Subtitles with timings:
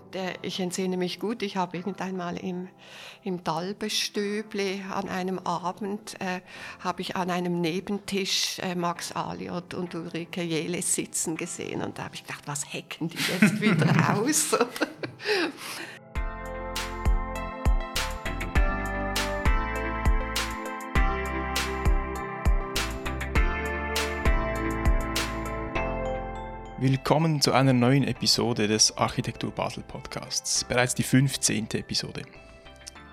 [0.00, 2.68] Und äh, ich entsinne mich gut, ich habe irgendeinmal im,
[3.22, 6.40] im Dalbestöble an einem Abend, äh,
[6.80, 11.82] habe ich an einem Nebentisch äh, Max Aliot und Ulrike Jeles sitzen gesehen.
[11.82, 14.56] Und da habe ich gedacht, was hacken die jetzt wieder aus?
[26.80, 31.68] Willkommen zu einer neuen Episode des Architektur Basel Podcasts, bereits die 15.
[31.74, 32.22] Episode.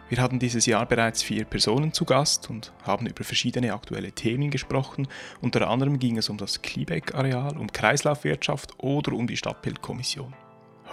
[0.08, 4.52] Wir hatten dieses Jahr bereits vier Personen zu Gast und haben über verschiedene aktuelle Themen
[4.52, 5.10] gesprochen.
[5.42, 10.34] Unter anderem ging es um das Kliebeck-Areal, um Kreislaufwirtschaft oder um die Stadtbildkommission.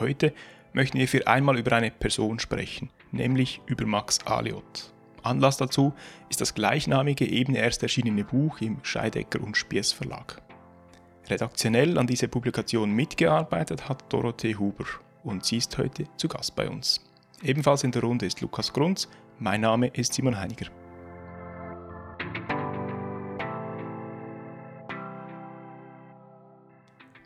[0.01, 0.35] Heute
[0.73, 4.93] möchten wir für einmal über eine Person sprechen, nämlich über Max Aliot.
[5.23, 5.95] Anlass dazu
[6.29, 10.43] ist das gleichnamige eben erst erschienene Buch im Scheidecker und Spiess Verlag.
[11.29, 14.85] Redaktionell an dieser Publikation mitgearbeitet hat Dorothee Huber
[15.23, 17.01] und sie ist heute zu Gast bei uns.
[17.43, 19.09] Ebenfalls in der Runde ist Lukas Grunz,
[19.39, 20.67] mein Name ist Simon Heiniger.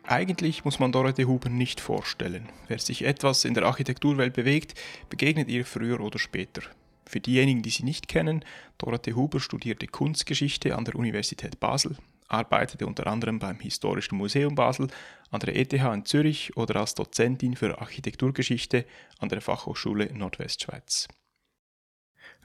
[0.03, 2.49] Eigentlich muss man Dorothee Huber nicht vorstellen.
[2.67, 6.61] Wer sich etwas in der Architekturwelt bewegt, begegnet ihr früher oder später.
[7.05, 8.45] Für diejenigen, die sie nicht kennen,
[8.77, 11.97] Dorothee Huber studierte Kunstgeschichte an der Universität Basel,
[12.29, 14.87] arbeitete unter anderem beim Historischen Museum Basel,
[15.31, 18.85] an der ETH in Zürich oder als Dozentin für Architekturgeschichte
[19.19, 21.07] an der Fachhochschule Nordwestschweiz.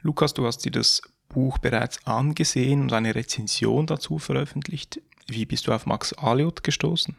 [0.01, 5.01] Lukas, du hast dir das Buch bereits angesehen und eine Rezension dazu veröffentlicht.
[5.27, 7.15] Wie bist du auf Max Aliot gestoßen?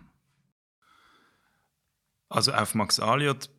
[2.29, 3.51] Also auf Max Aliot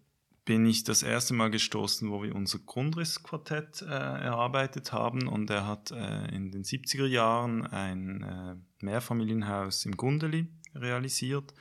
[0.48, 5.28] bin ich das erste Mal gestoßen, wo wir unser Grundrissquartett äh, erarbeitet haben.
[5.28, 11.54] Und er hat äh, in den 70er Jahren ein äh, Mehrfamilienhaus im Gundeli realisiert.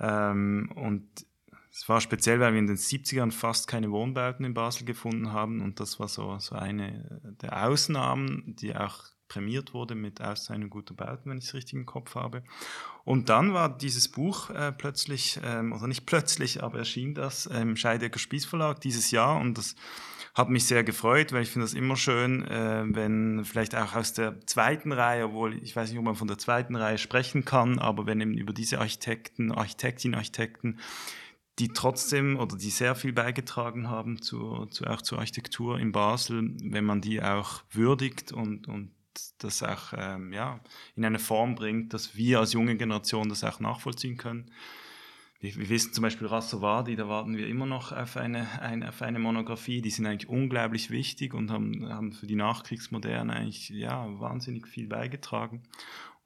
[0.00, 1.06] Ähm, und
[1.70, 5.60] es war speziell, weil wir in den 70ern fast keine Wohnbauten in Basel gefunden haben.
[5.60, 9.04] Und das war so, so eine der Ausnahmen, die auch
[9.34, 12.44] prämiert wurde mit Auszeichnung guter Bauten, wenn ich es richtig im Kopf habe.
[13.04, 17.76] Und dann war dieses Buch äh, plötzlich, ähm, oder nicht plötzlich, aber erschien das im
[17.76, 19.74] Scheidecker Spießverlag dieses Jahr und das
[20.34, 24.12] hat mich sehr gefreut, weil ich finde das immer schön, äh, wenn vielleicht auch aus
[24.12, 27.80] der zweiten Reihe, obwohl ich weiß nicht, ob man von der zweiten Reihe sprechen kann,
[27.80, 30.78] aber wenn eben über diese Architekten, Architektinnen, Architekten,
[31.58, 36.50] die trotzdem oder die sehr viel beigetragen haben zu, zu, auch zur Architektur in Basel,
[36.62, 38.93] wenn man die auch würdigt und, und
[39.38, 40.60] das auch ähm, ja,
[40.96, 44.50] in eine Form bringt, dass wir als junge Generation das auch nachvollziehen können.
[45.40, 49.02] Wir, wir wissen zum Beispiel Rassovadi, da warten wir immer noch auf eine, eine, auf
[49.02, 49.82] eine Monographie.
[49.82, 54.86] Die sind eigentlich unglaublich wichtig und haben, haben für die Nachkriegsmoderne eigentlich ja, wahnsinnig viel
[54.88, 55.62] beigetragen.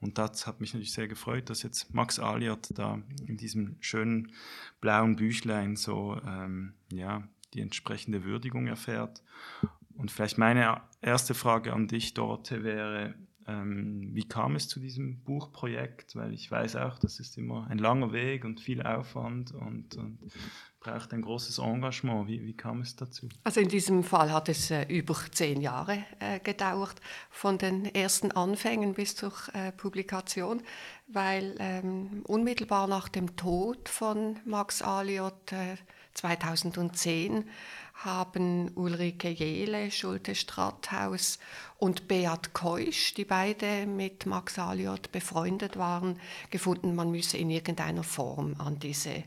[0.00, 4.32] Und das hat mich natürlich sehr gefreut, dass jetzt Max Aliot da in diesem schönen
[4.81, 9.22] blauen Büchlein so ähm, ja, die entsprechende Würdigung erfährt.
[9.97, 13.14] Und vielleicht meine erste Frage an dich, Dorothee, wäre,
[13.47, 16.14] ähm, wie kam es zu diesem Buchprojekt?
[16.16, 20.19] Weil ich weiß auch, das ist immer ein langer Weg und viel Aufwand und, und
[20.81, 22.28] braucht ein großes Engagement.
[22.28, 23.28] Wie, wie, kam es dazu?
[23.44, 28.32] Also in diesem Fall hat es äh, über zehn Jahre äh, gedauert, von den ersten
[28.32, 30.62] Anfängen bis zur äh, Publikation,
[31.06, 35.54] weil ähm, unmittelbar nach dem Tod von Max Aliot
[36.15, 37.44] 2010 äh,
[38.04, 41.38] haben Ulrike Jele, Schulte Strathaus
[41.78, 46.20] und Beat Keusch, die beide mit Max Aliot befreundet waren,
[46.50, 49.25] gefunden, man müsse in irgendeiner Form an diese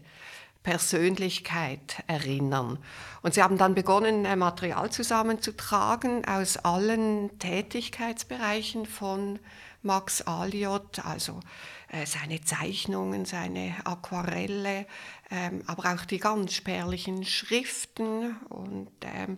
[0.64, 2.78] Persönlichkeit erinnern.
[3.22, 9.40] Und sie haben dann begonnen, Material zusammenzutragen aus allen Tätigkeitsbereichen von
[9.82, 14.86] Max Aliot, also äh, seine Zeichnungen, seine Aquarelle,
[15.30, 19.38] ähm, aber auch die ganz spärlichen Schriften und ähm,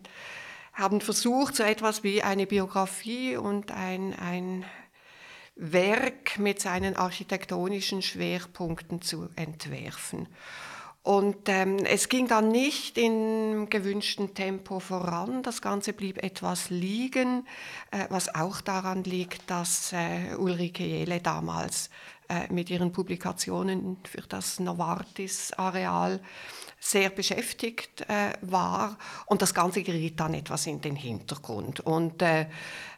[0.73, 4.65] haben versucht, so etwas wie eine Biografie und ein, ein
[5.55, 10.27] Werk mit seinen architektonischen Schwerpunkten zu entwerfen.
[11.03, 15.43] Und ähm, es ging dann nicht im gewünschten Tempo voran.
[15.43, 17.45] Das Ganze blieb etwas liegen,
[17.91, 21.89] äh, was auch daran liegt, dass äh, Ulrike Jele damals
[22.29, 26.21] äh, mit ihren Publikationen für das Novartis-Areal
[26.79, 28.97] sehr beschäftigt äh, war.
[29.25, 31.79] Und das Ganze geriet dann etwas in den Hintergrund.
[31.79, 32.47] Und äh,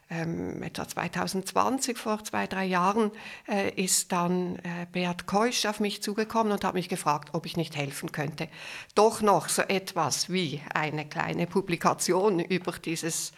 [0.08, 3.10] ähm, etwa 2020, vor zwei, drei Jahren,
[3.48, 7.56] äh, ist dann äh, Beat Keusch auf mich zugekommen und hat mich gefragt, ob ich
[7.56, 8.48] nicht helfen könnte.
[8.94, 13.32] Doch noch so etwas wie eine kleine Publikation über dieses,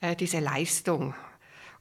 [0.00, 1.14] äh, diese Leistung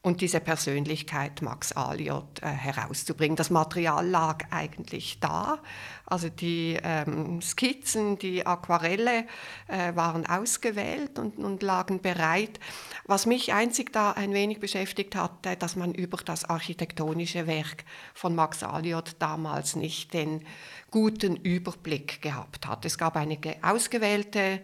[0.03, 3.37] und diese Persönlichkeit Max Aliot äh, herauszubringen.
[3.37, 5.59] Das Material lag eigentlich da,
[6.05, 9.25] also die ähm, Skizzen, die Aquarelle
[9.69, 12.59] äh, waren ausgewählt und, und, lagen bereit.
[13.05, 18.35] Was mich einzig da ein wenig beschäftigt hat, dass man über das architektonische Werk von
[18.35, 20.45] Max Aliot damals nicht den
[20.91, 22.83] guten Überblick gehabt hat.
[22.83, 24.61] Es gab einige ausgewählte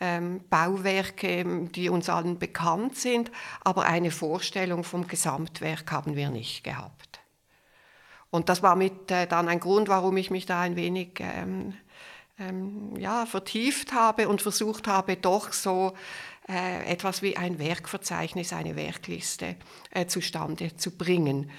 [0.00, 3.30] ähm, Bauwerke, die uns allen bekannt sind,
[3.62, 7.20] aber eine Vorstellung vom Gesamtwerk haben wir nicht gehabt.
[8.30, 11.74] Und das war mit äh, dann ein Grund, warum ich mich da ein wenig ähm,
[12.38, 15.94] ähm, ja, vertieft habe und versucht habe, doch so
[16.48, 19.56] äh, etwas wie ein Werkverzeichnis, eine Werkliste
[19.90, 21.50] äh, zustande zu bringen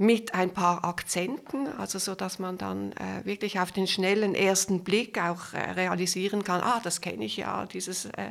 [0.00, 4.84] mit ein paar Akzenten, also so dass man dann äh, wirklich auf den schnellen ersten
[4.84, 8.30] Blick auch äh, realisieren kann, ah, das kenne ich ja, dieses äh,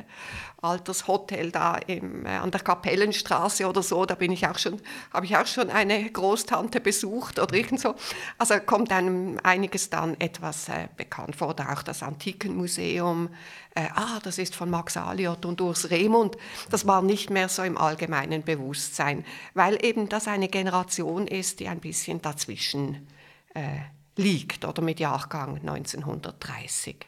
[0.62, 4.80] Altershotel da im, äh, an der Kapellenstraße oder so, da bin ich auch schon,
[5.12, 7.94] habe ich auch schon eine Großtante besucht oder irgend so.
[8.38, 13.28] Also kommt einem einiges dann etwas äh, bekannt vor, oder auch das Antikenmuseum,
[13.74, 16.36] äh, ah, das ist von Max Aliot und Urs Remund,
[16.70, 19.24] das war nicht mehr so im allgemeinen Bewusstsein,
[19.54, 23.06] weil eben das eine Generation ist, die ein bisschen dazwischen
[23.54, 23.78] äh,
[24.16, 24.82] liegt oder?
[24.82, 27.06] Mit Jahrgang 1930.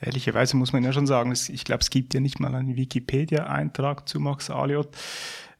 [0.00, 4.06] Ehrlicherweise muss man ja schon sagen, ich glaube, es gibt ja nicht mal einen Wikipedia-Eintrag
[4.06, 4.94] zu Max Aliot,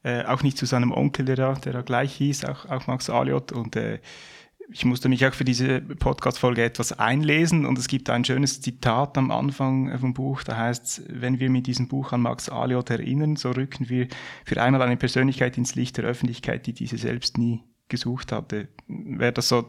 [0.03, 3.09] äh, auch nicht zu seinem Onkel, der da, der da gleich hieß, auch, auch Max
[3.09, 3.51] Aliot.
[3.51, 3.99] Und äh,
[4.69, 7.65] ich musste mich auch für diese Podcast-Folge etwas einlesen.
[7.65, 11.49] Und es gibt ein schönes Zitat am Anfang vom Buch, da heißt es, wenn wir
[11.49, 14.07] mit diesem Buch an Max Aliot erinnern, so rücken wir
[14.45, 18.67] für einmal eine Persönlichkeit ins Licht der Öffentlichkeit, die diese selbst nie gesucht hatte.
[18.87, 19.65] Wäre das so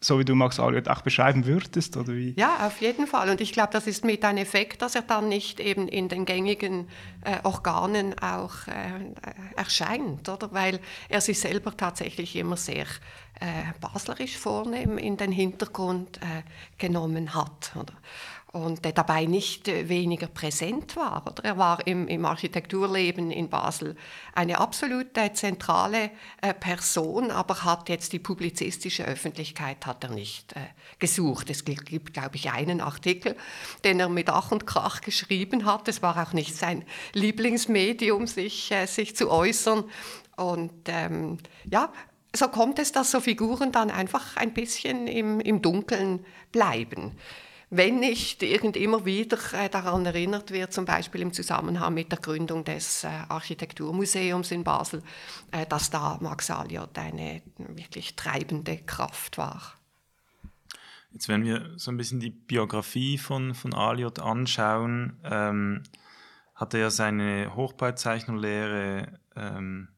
[0.00, 1.96] so wie du Max Aliot auch beschreiben würdest?
[1.96, 2.34] Oder wie?
[2.36, 3.30] Ja, auf jeden Fall.
[3.30, 6.24] Und ich glaube, das ist mit ein Effekt, dass er dann nicht eben in den
[6.24, 6.88] gängigen
[7.24, 10.52] äh, Organen auch äh, erscheint, oder?
[10.52, 10.78] Weil
[11.08, 12.86] er sich selber tatsächlich immer sehr
[13.40, 16.42] äh, baslerisch vornehm in den Hintergrund äh,
[16.78, 17.72] genommen hat.
[17.74, 17.94] Oder?
[18.52, 21.26] Und der dabei nicht äh, weniger präsent war.
[21.26, 21.44] Oder?
[21.44, 23.94] Er war im, im Architekturleben in Basel
[24.34, 26.10] eine absolute zentrale
[26.40, 30.60] äh, Person, aber hat jetzt die publizistische Öffentlichkeit hat er nicht äh,
[30.98, 31.50] gesucht.
[31.50, 33.36] Es gibt, glaube ich, einen Artikel,
[33.84, 35.86] den er mit Ach und Krach geschrieben hat.
[35.88, 39.84] Es war auch nicht sein Lieblingsmedium, sich, äh, sich zu äußern.
[40.36, 41.38] Und ähm,
[41.70, 41.92] ja,
[42.34, 47.18] so kommt es, dass so Figuren dann einfach ein bisschen im, im Dunkeln bleiben
[47.70, 52.18] wenn nicht irgend immer wieder äh, daran erinnert wird, zum Beispiel im Zusammenhang mit der
[52.18, 55.02] Gründung des äh, Architekturmuseums in Basel,
[55.50, 59.74] äh, dass da Max Aliot eine wirklich treibende Kraft war.
[61.12, 65.82] Jetzt, wenn wir so ein bisschen die Biografie von, von Aliot anschauen, ähm,
[66.54, 69.88] hat er seine Hochbauzeichnerlehre ähm,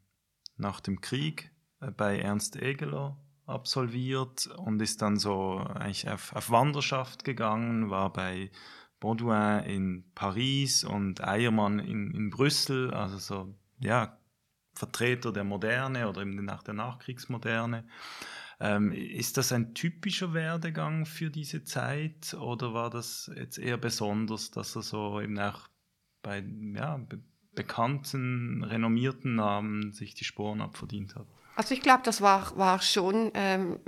[0.56, 1.50] nach dem Krieg
[1.96, 3.16] bei Ernst Egeler
[3.50, 8.50] absolviert und ist dann so eigentlich auf, auf Wanderschaft gegangen, war bei
[9.00, 14.18] Baudouin in Paris und Eiermann in, in Brüssel, also so, ja,
[14.74, 17.86] Vertreter der Moderne oder eben nach der Nachkriegsmoderne.
[18.60, 24.50] Ähm, ist das ein typischer Werdegang für diese Zeit oder war das jetzt eher besonders,
[24.50, 25.68] dass er so eben auch
[26.22, 26.44] bei
[26.74, 31.26] ja, be bekannten, renommierten Namen sich die Sporen abverdient hat?
[31.60, 33.80] Also ich glaube, das war, war schon, ähm,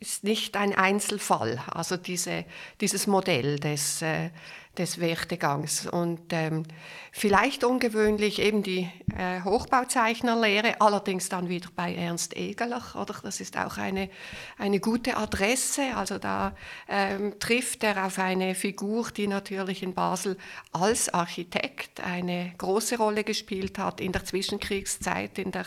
[0.00, 2.46] ist nicht ein Einzelfall, also diese,
[2.80, 4.30] dieses Modell des, äh,
[4.78, 5.86] des Wertegangs.
[5.86, 6.62] Und ähm,
[7.10, 13.14] vielleicht ungewöhnlich eben die äh, Hochbauzeichnerlehre, allerdings dann wieder bei Ernst Egeler, oder?
[13.22, 14.08] Das ist auch eine,
[14.56, 15.94] eine gute Adresse.
[15.94, 16.56] Also da
[16.88, 20.38] ähm, trifft er auf eine Figur, die natürlich in Basel
[20.72, 25.66] als Architekt eine große Rolle gespielt hat in der Zwischenkriegszeit, in der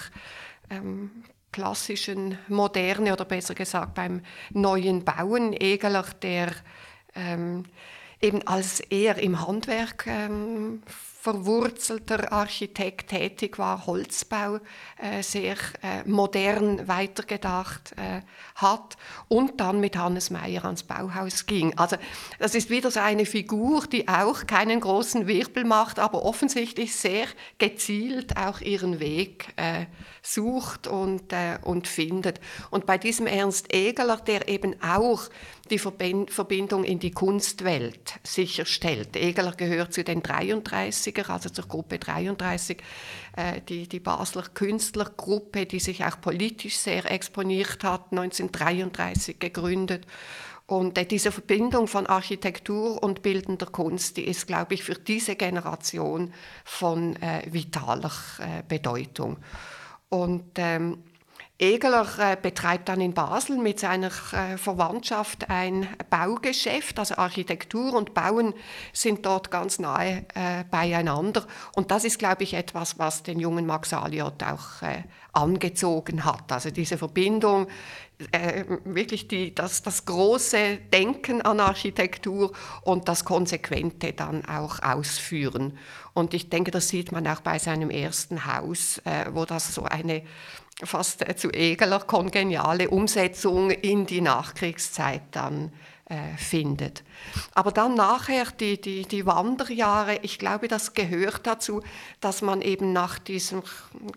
[0.71, 1.11] ähm,
[1.55, 4.21] klassischen Moderne oder besser gesagt beim
[4.51, 5.53] neuen Bauen.
[5.53, 6.51] Egeler, der
[7.15, 7.63] ähm,
[8.19, 10.83] eben als eher im Handwerk ähm,
[11.25, 14.59] verwurzelter Architekt tätig war, Holzbau
[15.01, 18.21] äh, sehr äh, modern weitergedacht äh,
[18.53, 18.95] hat
[19.27, 21.75] und dann mit Hannes Meyer ans Bauhaus ging.
[21.79, 21.95] Also
[22.37, 27.25] das ist wieder so eine Figur, die auch keinen großen Wirbel macht, aber offensichtlich sehr
[27.57, 29.87] gezielt auch ihren Weg äh,
[30.21, 32.39] sucht und, äh, und findet.
[32.69, 35.23] Und bei diesem Ernst Egeler, der eben auch
[35.71, 39.15] die Verbindung in die Kunstwelt sicherstellt.
[39.15, 42.77] Egeler gehört zu den 33er, also zur Gruppe 33,
[43.35, 50.05] äh, die, die Basler Künstlergruppe, die sich auch politisch sehr exponiert hat, 1933 gegründet.
[50.67, 55.35] Und äh, diese Verbindung von Architektur und bildender Kunst, die ist, glaube ich, für diese
[55.35, 59.37] Generation von äh, vitaler äh, Bedeutung.
[60.09, 61.03] Und ähm,
[61.57, 68.13] Egeler äh, betreibt dann in Basel mit seiner äh, Verwandtschaft ein Baugeschäft, also Architektur und
[68.13, 68.53] Bauen
[68.91, 71.47] sind dort ganz nahe äh, beieinander.
[71.73, 76.51] Und das ist, glaube ich, etwas, was den jungen Max Aliot auch äh, angezogen hat.
[76.51, 77.67] Also diese Verbindung,
[78.31, 85.77] äh, wirklich die, das, das große Denken an Architektur und das konsequente dann auch ausführen.
[86.13, 89.83] Und ich denke, das sieht man auch bei seinem ersten Haus, äh, wo das so
[89.83, 90.23] eine
[90.83, 95.71] fast äh, zu Egeler kongeniale Umsetzung in die Nachkriegszeit dann
[96.05, 97.03] äh, findet.
[97.53, 101.81] Aber dann nachher die, die, die Wanderjahre, ich glaube, das gehört dazu,
[102.21, 103.63] dass man eben nach dieser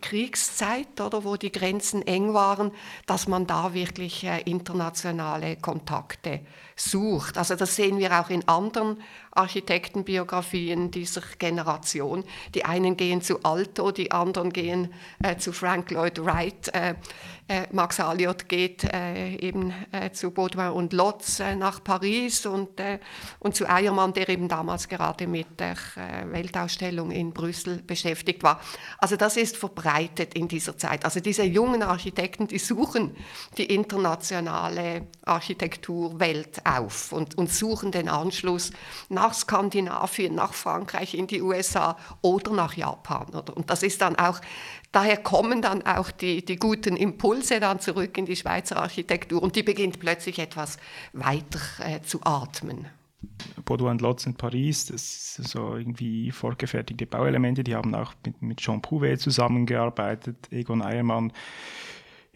[0.00, 2.73] Kriegszeit, oder, wo die Grenzen eng waren,
[3.07, 6.40] dass man da wirklich äh, internationale Kontakte
[6.78, 7.38] sucht.
[7.38, 9.02] Also das sehen wir auch in anderen
[9.33, 12.25] Architektenbiografien dieser Generation.
[12.55, 16.69] Die einen gehen zu Alto, die anderen gehen äh, zu Frank Lloyd Wright.
[16.75, 16.95] Äh,
[17.49, 19.73] äh, Max Aliot geht äh, eben
[20.12, 22.78] zu Baudouin und Lotz nach Paris und,
[23.38, 25.76] und zu Eiermann, der eben damals gerade mit der
[26.26, 28.61] Weltausstellung in Brüssel beschäftigt war.
[28.99, 31.04] Also das ist verbreitet in dieser Zeit.
[31.04, 33.16] Also diese jungen Architekten, die suchen
[33.57, 38.71] die internationale Architekturwelt auf und, und suchen den Anschluss
[39.09, 43.28] nach Skandinavien, nach Frankreich, in die USA oder nach Japan.
[43.28, 43.57] Oder?
[43.57, 44.40] Und das ist dann auch,
[44.92, 49.57] daher kommen dann auch die, die guten Impulse dann zurück in die Schweizer Architektur und
[49.57, 50.78] die beginnt plötzlich etwas
[51.12, 52.87] weiter äh, zu atmen.
[53.64, 58.59] Baudouin Lotz in Paris, das sind so irgendwie vorgefertigte Bauelemente, die haben auch mit, mit
[58.59, 61.33] Jean Prouvet zusammengearbeitet, Egon Eiermann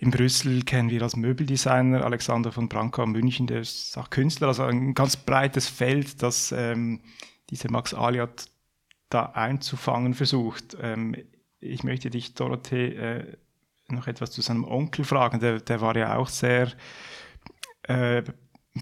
[0.02, 4.64] in Brüssel kennen wir als Möbeldesigner Alexander von Branca München, der ist auch Künstler, also
[4.64, 7.00] ein ganz breites Feld, das ähm,
[7.50, 8.48] diese Max Aliat
[9.10, 10.76] da einzufangen versucht.
[10.82, 11.14] Ähm,
[11.62, 13.36] ich möchte dich, Dorothee, äh,
[13.88, 15.40] noch etwas zu seinem Onkel fragen.
[15.40, 16.72] Der, der war ja auch sehr
[17.84, 18.22] äh,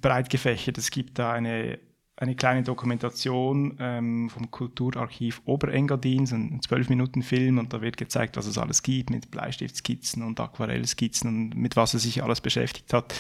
[0.01, 0.79] breit gefächert.
[0.79, 1.79] Es gibt da eine
[2.21, 8.45] eine kleine Dokumentation ähm, vom Kulturarchiv Oberengadin, so ein Zwölf-Minuten-Film, und da wird gezeigt, was
[8.45, 13.15] es alles gibt mit Bleistiftskizzen und Aquarellskizzen und mit was er sich alles beschäftigt hat.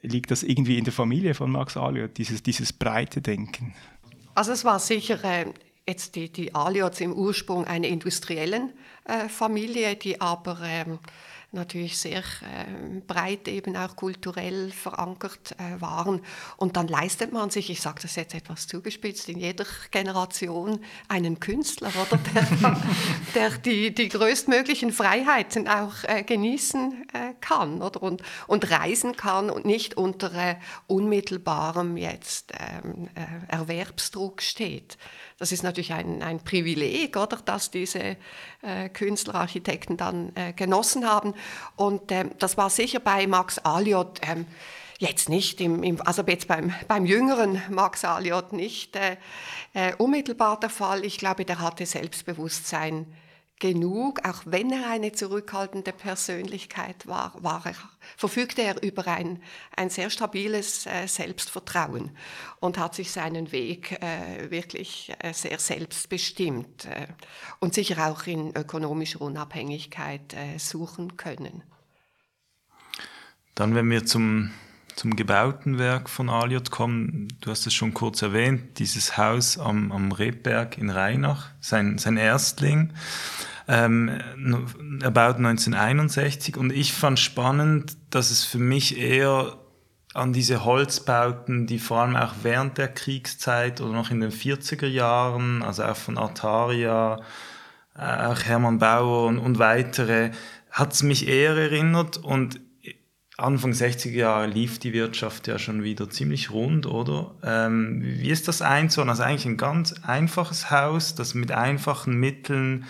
[0.00, 3.74] Liegt das irgendwie in der Familie von Max Aliot, dieses, dieses breite Denken?
[4.34, 5.44] Also es war sicher äh,
[5.88, 8.72] jetzt die, die Aliots im Ursprung eine industriellen
[9.04, 10.98] äh, Familie, die aber ähm,
[11.52, 16.20] natürlich sehr äh, breit eben auch kulturell verankert äh, waren.
[16.56, 21.40] Und dann leistet man sich, ich sage das jetzt etwas zugespitzt, in jeder Generation einen
[21.40, 22.80] Künstler, oder, der,
[23.34, 29.50] der die, die größtmöglichen Freiheiten auch äh, genießen äh, kann oder, und, und reisen kann
[29.50, 30.56] und nicht unter äh,
[30.88, 34.98] unmittelbarem jetzt ähm, äh, Erwerbsdruck steht.
[35.38, 38.16] Das ist natürlich ein, ein Privileg, oder, dass diese
[38.62, 41.34] äh, Künstler, Architekten dann äh, genossen haben.
[41.76, 44.46] Und äh, das war sicher bei Max Aliot ähm,
[44.98, 49.16] jetzt nicht, im, im, also jetzt beim, beim jüngeren Max Aliot nicht äh,
[49.74, 51.04] äh, unmittelbar der Fall.
[51.04, 53.06] Ich glaube, der hatte Selbstbewusstsein
[53.58, 57.74] genug, auch wenn er eine zurückhaltende Persönlichkeit war, war er,
[58.16, 59.42] verfügte er über ein,
[59.74, 62.10] ein sehr stabiles äh, Selbstvertrauen
[62.60, 66.88] und hat sich seinen Weg äh, wirklich äh, sehr selbstbestimmt
[67.60, 71.62] und sicher auch in ökonomischer Unabhängigkeit suchen können.
[73.54, 74.52] Dann, wenn wir zum,
[74.96, 79.92] zum gebauten Werk von Aliot kommen, du hast es schon kurz erwähnt, dieses Haus am,
[79.92, 82.92] am Rebberg in Rheinach, sein, sein Erstling.
[83.68, 84.10] Ähm,
[85.02, 89.58] about 1961 und ich fand spannend, dass es für mich eher
[90.14, 94.86] an diese Holzbauten, die vor allem auch während der Kriegszeit oder noch in den 40er
[94.86, 97.20] Jahren, also auch von Artaria,
[97.98, 100.30] äh, auch Hermann Bauer und, und weitere,
[100.70, 102.16] hat es mich eher erinnert.
[102.16, 102.60] Und
[103.38, 107.34] Anfang 60er Jahre lief die Wirtschaft ja schon wieder ziemlich rund, oder?
[107.42, 109.10] Ähm, wie ist das einzuordnen?
[109.10, 112.86] Also eigentlich ein ganz einfaches Haus, das mit einfachen Mitteln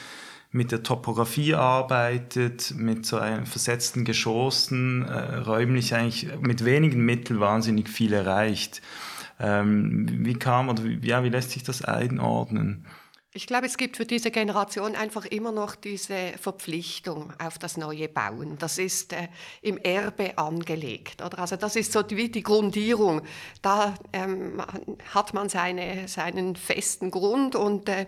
[0.52, 7.40] mit der Topografie arbeitet, mit so einem versetzten Geschossen, äh, räumlich eigentlich mit wenigen Mitteln
[7.40, 8.80] wahnsinnig viel erreicht.
[9.38, 12.86] Ähm, wie kam oder wie, ja, wie lässt sich das einordnen?
[13.36, 18.08] Ich glaube, es gibt für diese Generation einfach immer noch diese Verpflichtung auf das neue
[18.08, 18.56] Bauen.
[18.58, 19.28] Das ist äh,
[19.60, 21.20] im Erbe angelegt.
[21.20, 21.40] Oder?
[21.40, 23.20] Also das ist so wie die Grundierung.
[23.60, 24.62] Da ähm,
[25.12, 28.06] hat man seine, seinen festen Grund und äh,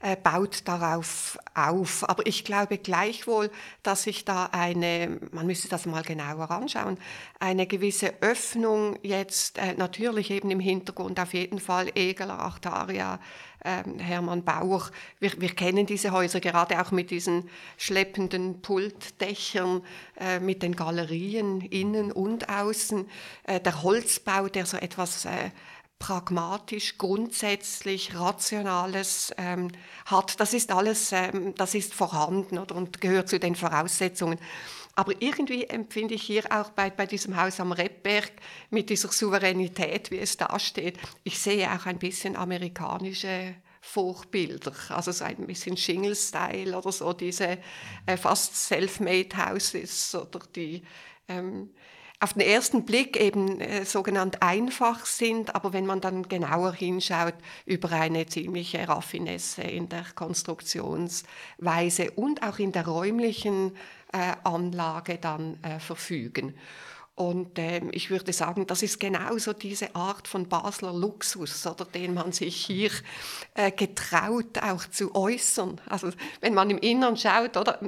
[0.00, 2.06] äh, baut darauf auf.
[2.06, 3.50] Aber ich glaube gleichwohl,
[3.82, 6.98] dass sich da eine, man müsste das mal genauer anschauen,
[7.40, 13.18] eine gewisse Öffnung jetzt äh, natürlich eben im Hintergrund auf jeden Fall Egeler, Artaria,
[13.66, 14.90] ähm, Hermann Bauer.
[15.18, 19.82] Wir, wir, kennen diese Häuser gerade auch mit diesen schleppenden Pultdächern,
[20.18, 23.08] äh, mit den Galerien innen und außen.
[23.44, 25.50] Äh, der Holzbau, der so etwas äh,
[25.98, 29.70] pragmatisch, grundsätzlich Rationales ähm,
[30.04, 30.38] hat.
[30.40, 34.38] Das ist alles, ähm, das ist vorhanden oder, und gehört zu den Voraussetzungen.
[34.96, 38.32] Aber irgendwie empfinde ich hier auch bei, bei diesem Haus am Rebberg
[38.70, 45.12] mit dieser Souveränität, wie es da steht, ich sehe auch ein bisschen amerikanische Vorbilder, also
[45.12, 47.58] so ein bisschen Shingle-Style oder so, diese
[48.06, 50.82] äh, fast self-made Houses oder die
[51.28, 51.70] ähm,
[52.18, 57.34] auf den ersten Blick eben äh, sogenannt einfach sind, aber wenn man dann genauer hinschaut,
[57.66, 63.76] über eine ziemliche Raffinesse in der Konstruktionsweise und auch in der räumlichen
[64.44, 66.54] Anlage dann äh, verfügen.
[67.16, 72.12] Und ähm, ich würde sagen, das ist genauso diese Art von Basler Luxus, oder den
[72.12, 72.90] man sich hier
[73.54, 75.80] äh, getraut auch zu äußern.
[75.86, 76.10] Also
[76.42, 77.80] wenn man im Innern schaut, oder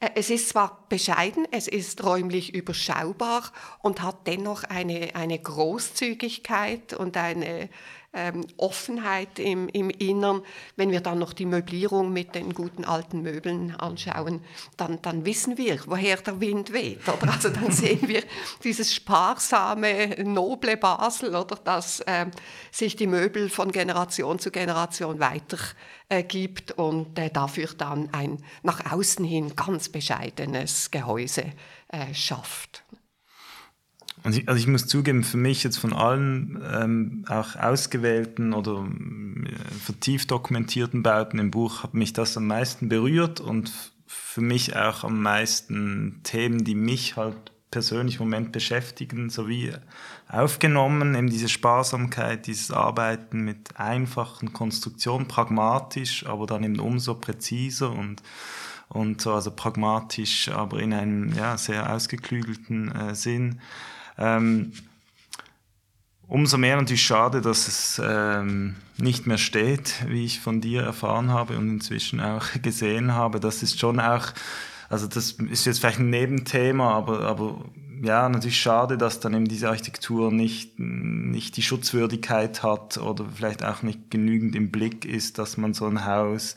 [0.00, 6.94] äh, es ist zwar bescheiden, es ist räumlich überschaubar und hat dennoch eine eine Großzügigkeit
[6.94, 7.68] und eine
[8.12, 10.42] ähm, Offenheit im, im Innern.
[10.76, 14.42] Wenn wir dann noch die Möblierung mit den guten alten Möbeln anschauen,
[14.76, 17.08] dann, dann wissen wir, woher der Wind weht.
[17.08, 17.32] Oder?
[17.32, 18.22] Also dann sehen wir
[18.64, 22.26] dieses sparsame, noble Basel, oder dass äh,
[22.70, 25.58] sich die Möbel von Generation zu Generation weiter
[26.08, 31.44] äh, gibt und äh, dafür dann ein nach außen hin ganz bescheidenes Gehäuse
[31.88, 32.82] äh, schafft.
[34.22, 38.86] Also ich, also ich, muss zugeben, für mich jetzt von allen ähm, auch ausgewählten oder
[38.86, 43.72] äh, vertieft dokumentierten Bauten im Buch hat mich das am meisten berührt und
[44.06, 49.72] für mich auch am meisten Themen, die mich halt persönlich im Moment beschäftigen, sowie
[50.28, 57.90] aufgenommen, eben diese Sparsamkeit, dieses Arbeiten mit einfachen Konstruktionen, pragmatisch, aber dann eben umso präziser
[57.92, 58.22] und
[58.90, 63.60] und so also pragmatisch, aber in einem ja, sehr ausgeklügelten äh, Sinn.
[64.20, 64.72] Ähm,
[66.28, 71.30] umso mehr natürlich schade, dass es ähm, nicht mehr steht, wie ich von dir erfahren
[71.30, 73.40] habe und inzwischen auch gesehen habe.
[73.40, 74.28] Das ist schon auch,
[74.88, 77.64] also das ist jetzt vielleicht ein Nebenthema, aber, aber
[78.02, 83.64] ja, natürlich schade, dass dann eben diese Architektur nicht, nicht die Schutzwürdigkeit hat oder vielleicht
[83.64, 86.54] auch nicht genügend im Blick ist, dass man so ein Haus,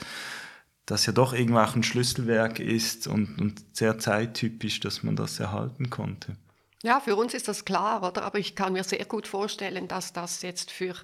[0.86, 5.40] das ja doch irgendwo auch ein Schlüsselwerk ist und, und sehr zeittypisch, dass man das
[5.40, 6.38] erhalten konnte.
[6.86, 8.24] Ja, für uns ist das klar, oder?
[8.24, 10.96] Aber ich kann mir sehr gut vorstellen, dass das jetzt für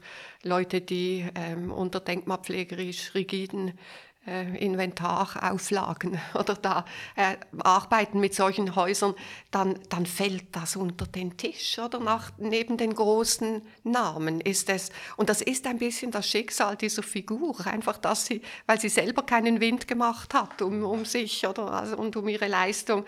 [0.44, 3.80] Leute, die ähm, unter denkmalpflegerisch rigiden
[4.28, 6.84] äh, Inventarauflagen oder da
[7.16, 9.16] äh, arbeiten mit solchen Häusern,
[9.52, 14.92] dann, dann fällt das unter den Tisch oder nach, neben den großen Namen ist es.
[15.16, 19.24] Und das ist ein bisschen das Schicksal dieser Figur, einfach, dass sie, weil sie selber
[19.24, 23.06] keinen Wind gemacht hat um, um sich oder also, und um ihre Leistung,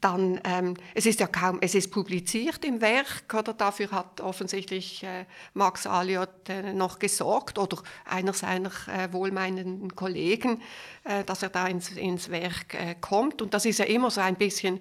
[0.00, 5.02] dann, ähm, es ist ja kaum, es ist publiziert im Werk, oder dafür hat offensichtlich
[5.02, 10.62] äh, Max Aliot äh, noch gesorgt, oder einer seiner äh, wohlmeinenden Kollegen,
[11.04, 13.42] äh, dass er da ins, ins Werk äh, kommt.
[13.42, 14.80] Und das ist ja immer so ein bisschen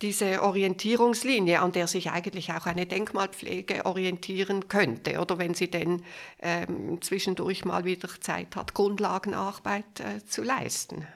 [0.00, 6.02] diese Orientierungslinie, an der sich eigentlich auch eine Denkmalpflege orientieren könnte, oder wenn sie denn
[6.40, 11.06] ähm, zwischendurch mal wieder Zeit hat, Grundlagenarbeit äh, zu leisten.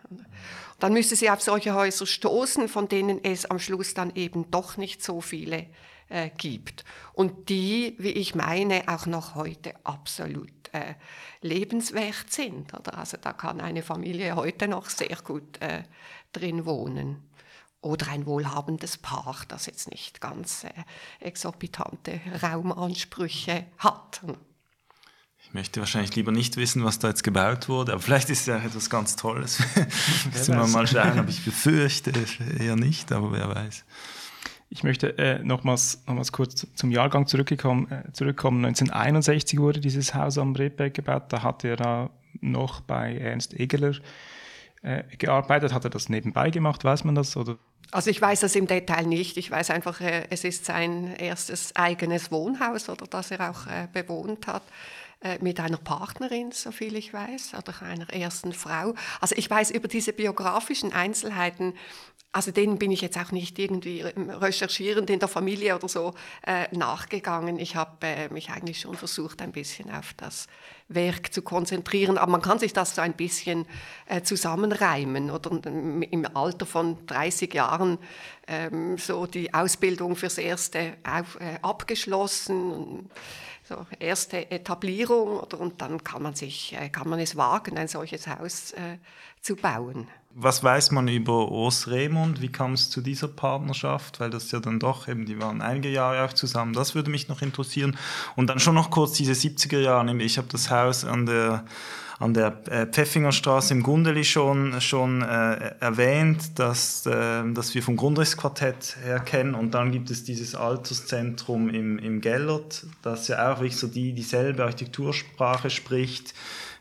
[0.78, 4.76] Dann müsste sie auf solche Häuser stoßen, von denen es am Schluss dann eben doch
[4.76, 5.66] nicht so viele
[6.08, 6.84] äh, gibt.
[7.14, 10.94] Und die, wie ich meine, auch noch heute absolut äh,
[11.40, 12.74] lebenswert sind.
[12.74, 12.98] Oder?
[12.98, 15.82] Also da kann eine Familie heute noch sehr gut äh,
[16.32, 17.28] drin wohnen
[17.80, 20.70] oder ein wohlhabendes Paar, das jetzt nicht ganz äh,
[21.20, 24.20] exorbitante Raumansprüche hat.
[25.40, 28.46] Ich möchte wahrscheinlich lieber nicht wissen, was da jetzt gebaut wurde, aber vielleicht ist es
[28.46, 29.60] ja etwas ganz Tolles.
[30.32, 32.12] Müssen wir mal schauen, aber ich befürchte
[32.58, 33.84] eher nicht, aber wer weiß.
[34.70, 38.64] Ich möchte äh, nochmals, nochmals kurz zum Jahrgang zurückkommen, äh, zurückkommen.
[38.66, 41.24] 1961 wurde dieses Haus am Redberg gebaut.
[41.30, 42.10] Da hat er da
[42.40, 43.94] noch bei Ernst Egeler
[44.82, 45.72] äh, gearbeitet.
[45.72, 46.84] Hat er das nebenbei gemacht?
[46.84, 47.34] Weiß man das?
[47.38, 47.56] Oder?
[47.90, 49.36] Also ich weiß das im Detail nicht.
[49.38, 53.88] Ich weiß einfach, äh, es ist sein erstes eigenes Wohnhaus oder das er auch äh,
[53.92, 54.62] bewohnt hat
[55.20, 58.94] äh, mit einer Partnerin, soviel ich weiß, oder einer ersten Frau.
[59.20, 61.74] Also ich weiß über diese biografischen Einzelheiten
[62.30, 66.14] also denen bin ich jetzt auch nicht irgendwie recherchierend in der Familie oder so
[66.46, 67.58] äh, nachgegangen.
[67.58, 70.46] Ich habe äh, mich eigentlich schon versucht, ein bisschen auf das
[70.88, 72.18] Werk zu konzentrieren.
[72.18, 73.66] Aber man kann sich das so ein bisschen
[74.06, 75.30] äh, zusammenreimen.
[75.30, 77.98] Oder im Alter von 30 Jahren
[78.46, 83.08] ähm, so die Ausbildung fürs Erste auf, äh, abgeschlossen
[83.68, 87.86] so erste Etablierung oder, und dann kann man, sich, äh, kann man es wagen, ein
[87.86, 88.96] solches Haus äh,
[89.42, 90.08] zu bauen.
[90.40, 92.40] Was weiß man über Urs Remund?
[92.40, 94.20] Wie kam es zu dieser Partnerschaft?
[94.20, 96.74] Weil das ja dann doch eben, die waren einige Jahre auch zusammen.
[96.74, 97.96] Das würde mich noch interessieren.
[98.36, 100.16] Und dann schon noch kurz diese 70er Jahre.
[100.22, 101.64] Ich habe das Haus an der
[102.18, 107.96] an der äh, Pfeffingerstraße im Gundeli schon, schon äh, erwähnt, dass, äh, dass wir vom
[107.96, 109.54] Grundrissquartett her kennen.
[109.54, 114.12] Und dann gibt es dieses Alterszentrum im, im Gellert, das ja auch wirklich so die,
[114.14, 116.34] dieselbe Architektursprache spricht,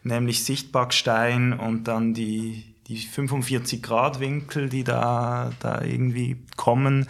[0.03, 7.07] nämlich Sichtbackstein und dann die, die 45-Grad-Winkel, die da, da irgendwie kommen.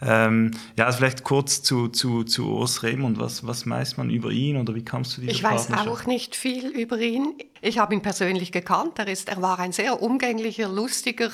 [0.00, 3.18] Ähm, ja, also vielleicht kurz zu, zu, zu Urs Raymond.
[3.20, 6.34] Was, was weiß man über ihn oder wie kamst du dieser Ich weiß auch nicht
[6.34, 7.34] viel über ihn.
[7.60, 8.98] Ich habe ihn persönlich gekannt.
[8.98, 11.30] Er, ist, er war ein sehr umgänglicher, lustiger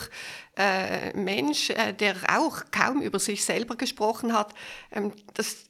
[0.56, 4.54] äh, Mensch, äh, der auch kaum über sich selber gesprochen hat.
[4.90, 5.66] Ähm, das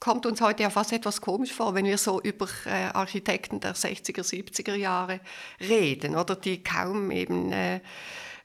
[0.00, 3.74] kommt uns heute ja fast etwas komisch vor, wenn wir so über äh, Architekten der
[3.74, 5.20] 60er, 70er Jahre
[5.60, 7.80] reden, oder die kaum eben äh,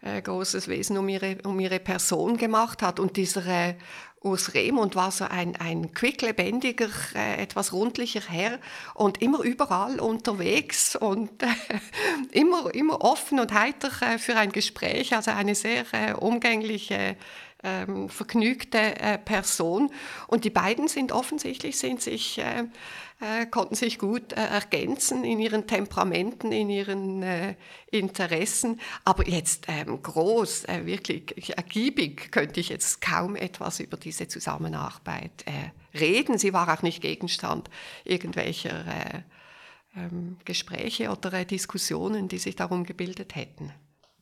[0.01, 2.99] äh, großes Wesen um ihre, um ihre Person gemacht hat.
[2.99, 3.75] Und dieser äh,
[4.23, 8.59] Urs Remund war so ein, ein quicklebendiger, äh, etwas rundlicher Herr
[8.93, 11.47] und immer überall unterwegs und äh,
[12.31, 17.15] immer, immer offen und heiter äh, für ein Gespräch, also eine sehr äh, umgängliche
[17.63, 19.91] ähm, vergnügte äh, Person.
[20.27, 22.63] Und die beiden sind offensichtlich, sind sich, äh,
[23.19, 27.55] äh, konnten sich gut äh, ergänzen in ihren Temperamenten, in ihren äh,
[27.91, 28.79] Interessen.
[29.05, 35.45] Aber jetzt ähm, groß, äh, wirklich ergiebig könnte ich jetzt kaum etwas über diese Zusammenarbeit
[35.93, 36.37] reden.
[36.37, 37.69] Sie war auch nicht Gegenstand
[38.03, 39.23] irgendwelcher
[39.95, 43.73] ähm, Gespräche oder Diskussionen, die sich darum gebildet hätten.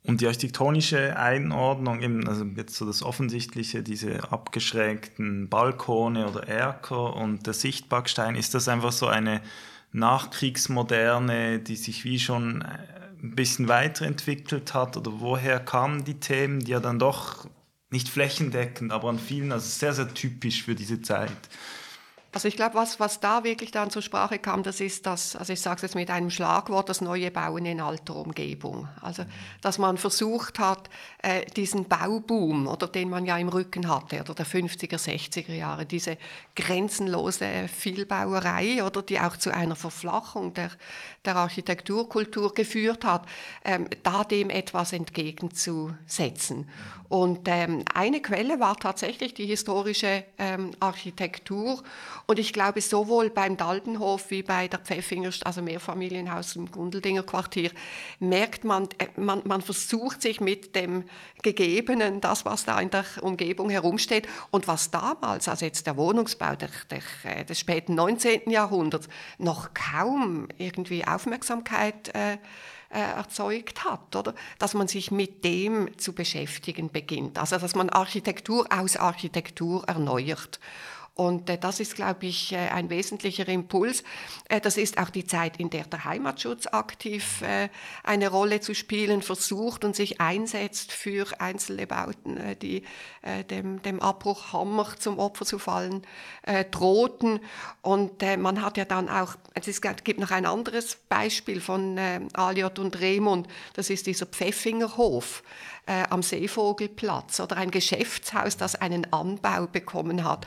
[0.04, 7.16] Und die architektonische Einordnung, eben, also jetzt so das Offensichtliche, diese abgeschrägten Balkone oder Erker
[7.16, 9.42] und der Sichtbackstein, ist das einfach so eine
[9.92, 12.78] Nachkriegsmoderne, die sich wie schon äh,
[13.22, 14.96] ein bisschen weiterentwickelt hat?
[14.96, 17.46] Oder woher kamen die Themen, die ja dann doch
[17.92, 21.32] nicht flächendeckend, aber an vielen, also sehr, sehr typisch für diese Zeit?
[22.32, 25.52] Also ich glaube, was, was da wirklich dann zur Sprache kam, das ist das, also
[25.52, 28.88] ich sage es jetzt mit einem Schlagwort, das neue Bauen in alter Umgebung.
[29.02, 29.24] Also
[29.62, 30.89] dass man versucht hat,
[31.24, 35.88] äh, diesen Bauboom, oder den man ja im Rücken hatte, oder der 50er, 60er Jahre,
[35.88, 36.18] diese
[36.56, 40.70] grenzenlose Vielbauerei, oder die auch zu einer Verflachung der,
[41.25, 43.25] der Architekturkultur geführt hat,
[43.63, 46.67] ähm, da dem etwas entgegenzusetzen.
[47.10, 51.82] Und ähm, eine Quelle war tatsächlich die historische ähm, Architektur.
[52.27, 57.71] Und ich glaube, sowohl beim Daldenhof wie bei der Pfeffinger, also Mehrfamilienhaus im Gundeldinger Quartier,
[58.19, 61.03] merkt man, äh, man, man versucht sich mit dem
[61.41, 66.55] Gegebenen, das, was da in der Umgebung herumsteht und was damals, also jetzt der Wohnungsbau
[66.55, 68.51] der, der, äh, des späten 19.
[68.51, 72.38] Jahrhunderts, noch kaum irgendwie Aufmerksamkeit äh,
[72.91, 74.34] äh, erzeugt hat, oder?
[74.58, 77.38] Dass man sich mit dem zu beschäftigen beginnt.
[77.38, 80.60] Also, dass man Architektur aus Architektur erneuert.
[81.13, 84.04] Und äh, das ist, glaube ich, äh, ein wesentlicher Impuls.
[84.48, 87.43] Äh, das ist auch die Zeit, in der der Heimatschutz aktiv
[88.04, 92.84] eine Rolle zu spielen versucht und sich einsetzt für einzelne Bauten, die
[93.50, 96.06] dem, dem Abbruchhammer zum Opfer zu fallen
[96.72, 97.39] drohten.
[97.82, 101.98] Und man hat ja dann auch, es gibt noch ein anderes Beispiel von
[102.34, 105.43] Aliot und Remund, das ist dieser Pfeffingerhof
[106.10, 110.45] am Seevogelplatz oder ein Geschäftshaus, das einen Anbau bekommen hat.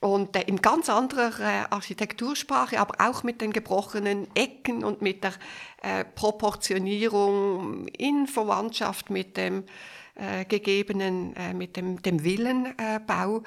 [0.00, 5.24] Und äh, in ganz anderer äh, Architektursprache, aber auch mit den gebrochenen Ecken und mit
[5.24, 5.32] der
[5.82, 9.64] äh, Proportionierung in Verwandtschaft mit dem
[10.14, 13.42] äh, gegebenen, äh, mit dem, dem Villenbau.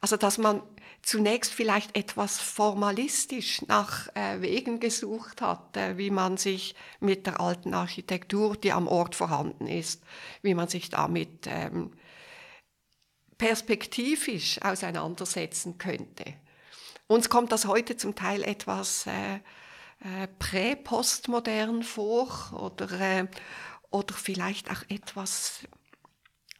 [0.00, 0.62] also dass man
[1.04, 7.74] zunächst vielleicht etwas formalistisch nach äh, Wegen gesucht hat, wie man sich mit der alten
[7.74, 10.02] Architektur, die am Ort vorhanden ist,
[10.42, 11.92] wie man sich damit ähm,
[13.38, 16.24] perspektivisch auseinandersetzen könnte.
[17.06, 19.40] Uns kommt das heute zum Teil etwas äh,
[20.00, 23.26] äh, prä-postmodern vor oder, äh,
[23.90, 25.60] oder vielleicht auch etwas,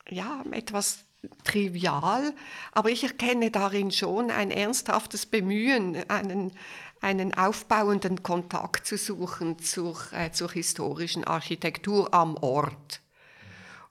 [0.09, 1.05] ja, etwas
[1.45, 2.35] trivial,
[2.73, 6.53] aber ich erkenne darin schon ein ernsthaftes Bemühen, einen,
[7.01, 13.01] einen aufbauenden Kontakt zu suchen zur, äh, zur historischen Architektur am Ort.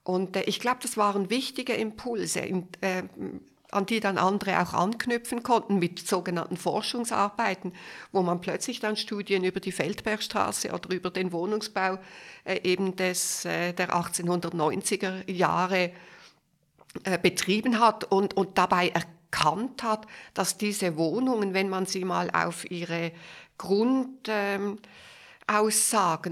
[0.04, 3.04] Und äh, ich glaube, das waren wichtige Impulse, in, äh,
[3.74, 7.74] an die dann andere auch anknüpfen konnten mit sogenannten Forschungsarbeiten,
[8.12, 11.98] wo man plötzlich dann Studien über die Feldbergstraße oder über den Wohnungsbau
[12.46, 15.92] äh, eben des, äh, der 1890er Jahre
[17.04, 22.30] äh, betrieben hat und, und dabei erkannt hat, dass diese Wohnungen, wenn man sie mal
[22.32, 23.12] auf ihre
[23.58, 24.78] Grundaussagen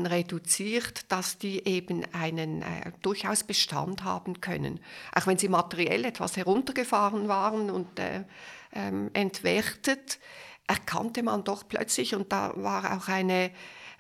[0.02, 4.80] ähm, reduziert, dass die eben einen äh, durchaus Bestand haben können.
[5.16, 8.24] Auch wenn sie materiell etwas heruntergefahren waren und äh,
[8.74, 10.20] ähm, entwertet,
[10.68, 13.52] erkannte man doch plötzlich, und da war auch eine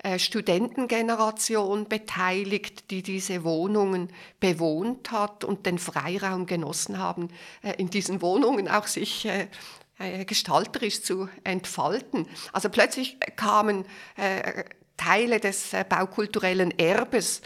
[0.03, 4.09] äh, Studentengeneration beteiligt, die diese Wohnungen
[4.39, 7.27] bewohnt hat und den Freiraum genossen haben,
[7.61, 9.47] äh, in diesen Wohnungen auch sich äh,
[10.25, 12.27] gestalterisch zu entfalten.
[12.51, 13.85] Also plötzlich kamen
[14.97, 17.43] Teile des baukulturellen Erbes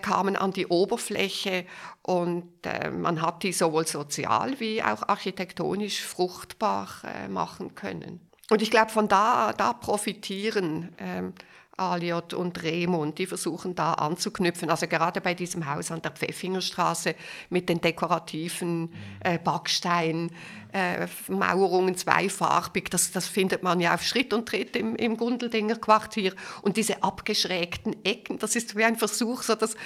[0.00, 1.66] kamen an die Oberfläche
[2.02, 2.52] und
[2.92, 6.88] man hat die sowohl sozial wie auch architektonisch fruchtbar
[7.28, 8.20] machen können.
[8.48, 11.34] Und ich glaube, von da, da profitieren ähm,
[11.78, 14.70] Aliot und Remund, die versuchen da anzuknüpfen.
[14.70, 17.14] Also gerade bei diesem Haus an der Pfeffingerstraße
[17.50, 24.48] mit den dekorativen äh, Backsteinmauerungen, äh, zweifarbig, das, das findet man ja auf Schritt und
[24.48, 26.34] Tritt im, im Gundeldinger Quartier.
[26.62, 29.76] Und diese abgeschrägten Ecken, das ist wie ein Versuch, so dass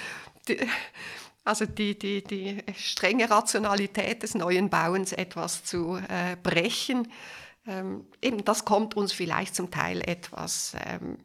[0.47, 0.57] die,
[1.45, 7.09] also die, die, die strenge Rationalität des neuen Bauens etwas zu äh, brechen.
[7.67, 11.17] Ähm, eben das kommt uns vielleicht zum Teil etwas ähm,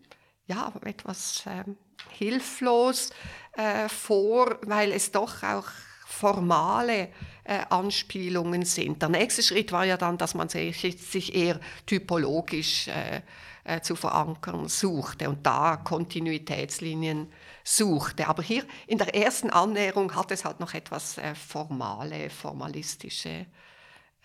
[0.48, 1.76] ja, etwas ähm,
[2.10, 3.10] hilflos
[3.52, 5.66] äh, vor, weil es doch auch
[6.06, 7.10] formale
[7.44, 9.02] äh, Anspielungen sind.
[9.02, 13.22] Der nächste Schritt war ja dann, dass man sich, sich eher typologisch äh,
[13.64, 17.30] äh, zu verankern suchte und da Kontinuitätslinien
[17.62, 18.26] suchte.
[18.26, 23.46] Aber hier in der ersten Annäherung hat es halt noch etwas äh, formale, formalistische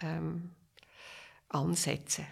[0.01, 0.55] ähm,
[1.49, 2.25] Ansätze.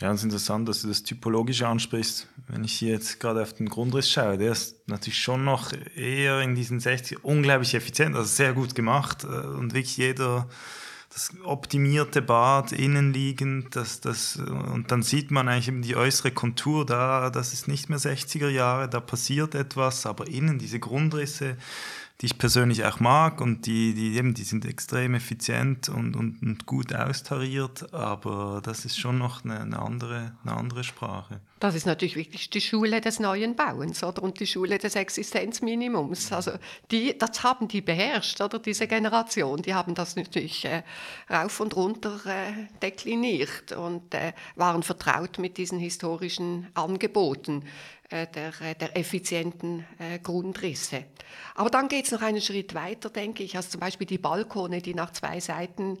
[0.00, 2.26] Ja, es ist interessant, dass du das Typologische ansprichst.
[2.48, 6.40] Wenn ich hier jetzt gerade auf den Grundriss schaue, der ist natürlich schon noch eher
[6.40, 10.48] in diesen 60 unglaublich effizient, also sehr gut gemacht äh, und wirklich jeder
[11.12, 16.86] das optimierte Bad innenliegend, das, das, und dann sieht man eigentlich eben die äußere Kontur
[16.86, 21.56] da, das ist nicht mehr 60er Jahre, da passiert etwas, aber innen diese Grundrisse,
[22.20, 26.42] die ich persönlich auch mag und die, die, eben, die sind extrem effizient und, und,
[26.42, 31.40] und gut austariert, aber das ist schon noch eine, eine, andere, eine andere Sprache.
[31.60, 34.22] Das ist natürlich wirklich die Schule des neuen Bauens oder?
[34.22, 36.32] und die Schule des Existenzminimums.
[36.32, 36.52] Also
[36.90, 39.60] die, das haben die beherrscht, oder diese Generation.
[39.60, 40.82] Die haben das natürlich äh,
[41.30, 47.64] rauf und runter äh, dekliniert und äh, waren vertraut mit diesen historischen Angeboten.
[48.08, 51.04] Äh, der, äh, der effizienten äh, Grundrisse.
[51.54, 54.82] Aber dann geht es noch einen Schritt weiter, denke ich, also zum Beispiel die Balkone,
[54.82, 55.96] die nach zwei Seiten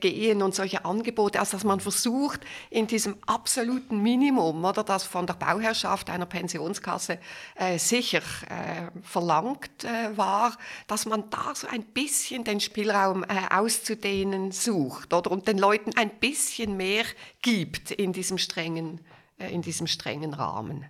[0.00, 5.26] gehen und solche Angebote, also dass man versucht, in diesem absoluten Minimum, oder das von
[5.26, 7.18] der Bauherrschaft einer Pensionskasse
[7.54, 14.52] äh, sicher äh, verlangt äh, war, dass man da so ein bisschen den Spielraum auszudehnen
[14.52, 17.04] sucht oder und den Leuten ein bisschen mehr
[17.42, 19.00] gibt in diesem strengen,
[19.38, 20.86] in diesem strengen Rahmen.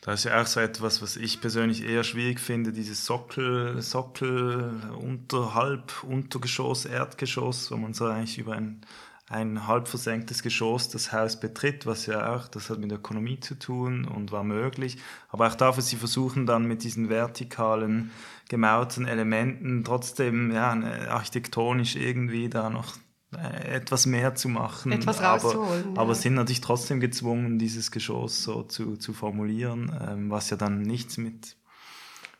[0.00, 4.72] Das ist ja auch so etwas, was ich persönlich eher schwierig finde, dieses Sockel, Sockel,
[4.96, 8.80] unterhalb, Untergeschoss, Erdgeschoss, wo man so eigentlich über ein,
[9.28, 13.58] ein halb versenktes Geschoss das Haus betritt, was ja auch, das hat mit Ökonomie zu
[13.58, 14.98] tun und war möglich.
[15.30, 18.12] Aber auch dafür, sie versuchen dann mit diesen vertikalen,
[18.48, 20.70] gemauerten Elementen trotzdem ja,
[21.08, 22.96] architektonisch irgendwie da noch
[23.36, 24.92] etwas mehr zu machen.
[24.92, 25.84] Etwas rauszuholen.
[25.84, 26.00] Aber, ja.
[26.00, 30.82] aber sind natürlich trotzdem gezwungen, dieses Geschoss so zu, zu formulieren, ähm, was ja dann
[30.82, 31.56] nichts mit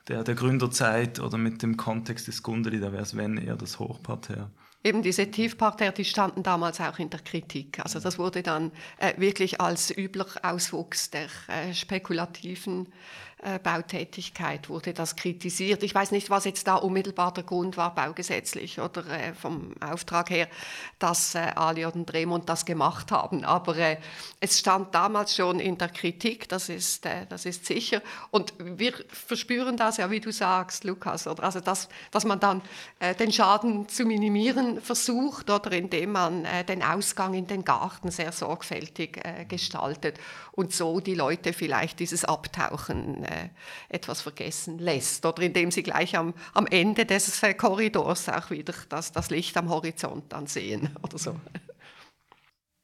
[0.09, 3.79] der, der Gründerzeit oder mit dem Kontext des Gundeli, da wäre es wenn eher das
[3.79, 4.51] Hochparterre.
[4.85, 7.81] Eben diese Tiefparterre, die standen damals auch in der Kritik.
[7.81, 12.87] Also das wurde dann äh, wirklich als übler Auswuchs der äh, spekulativen
[13.43, 15.85] äh, Bautätigkeit wurde das kritisiert.
[15.85, 20.31] Ich weiß nicht, was jetzt da unmittelbar der Grund war, baugesetzlich oder äh, vom Auftrag
[20.31, 20.49] her,
[20.99, 23.45] dass äh, Ali und Dremont das gemacht haben.
[23.45, 23.99] Aber äh,
[24.41, 28.03] es stand damals schon in der Kritik, das ist, äh, das ist sicher.
[28.33, 31.45] Und wir verspüren das ja, wie du sagst, Lukas, oder?
[31.45, 32.63] Also, dass, dass man dann
[33.19, 39.21] den Schaden zu minimieren versucht oder indem man den Ausgang in den Garten sehr sorgfältig
[39.49, 40.19] gestaltet
[40.53, 43.49] und so die Leute vielleicht dieses Abtauchen äh,
[43.89, 48.75] etwas vergessen lässt oder indem sie gleich am, am Ende des äh, Korridors auch wieder
[48.89, 51.37] das, das Licht am Horizont dann sehen oder so.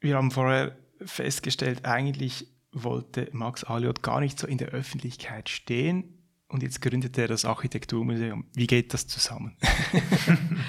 [0.01, 6.19] Wir haben vorher festgestellt, eigentlich wollte Max Aliot gar nicht so in der Öffentlichkeit stehen
[6.49, 8.47] und jetzt gründet er das Architekturmuseum.
[8.55, 9.57] Wie geht das zusammen?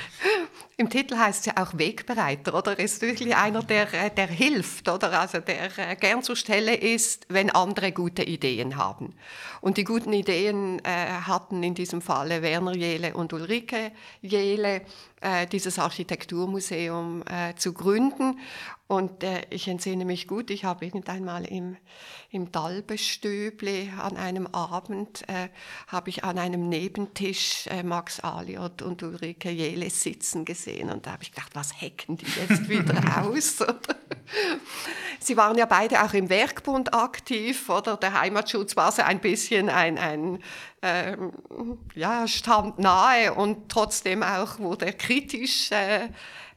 [0.78, 2.78] Im Titel heißt es ja auch Wegbereiter, oder?
[2.78, 5.18] Er ist wirklich einer, der, äh, der hilft, oder?
[5.18, 9.16] Also der äh, gern zur Stelle ist, wenn andere gute Ideen haben.
[9.62, 14.82] Und die guten Ideen äh, hatten in diesem Falle Werner Jele und Ulrike Jele,
[15.52, 18.38] dieses Architekturmuseum äh, zu gründen.
[18.88, 21.76] Und äh, ich entsinne mich gut, ich habe irgendeinmal im,
[22.30, 25.50] im Dalbestübli an einem Abend, äh,
[25.88, 30.92] habe ich an einem Nebentisch äh, Max Aliot und Ulrike Jeles sitzen gesehen.
[30.92, 33.58] Und da habe ich gedacht, was hacken die jetzt wieder aus?
[35.20, 37.98] Sie waren ja beide auch im Werkbund aktiv, oder?
[37.98, 40.44] Der Heimatschutz war so ein bisschen ein, ein
[40.86, 41.32] ähm,
[41.96, 46.10] ja, stand nahe und trotzdem auch wurde kritisch äh,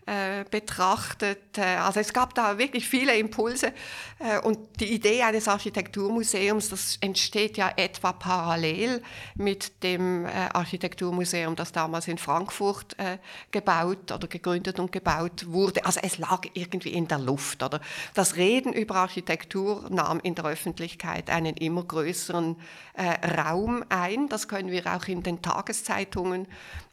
[0.08, 1.58] äh, betrachtet.
[1.58, 3.74] Äh, also es gab da wirklich viele Impulse
[4.18, 9.02] äh, und die Idee eines Architekturmuseums, das entsteht ja etwa parallel
[9.34, 12.96] mit dem Architekturmuseum, das damals in Frankfurt
[13.50, 15.84] gebaut oder gegründet und gebaut wurde.
[15.84, 17.62] Also es lag irgendwie in der Luft.
[17.62, 17.80] Oder?
[18.14, 22.56] Das Reden über Architektur nahm in der Öffentlichkeit einen immer größeren
[23.36, 24.28] Raum ein.
[24.28, 26.46] Das können wir auch in den Tageszeitungen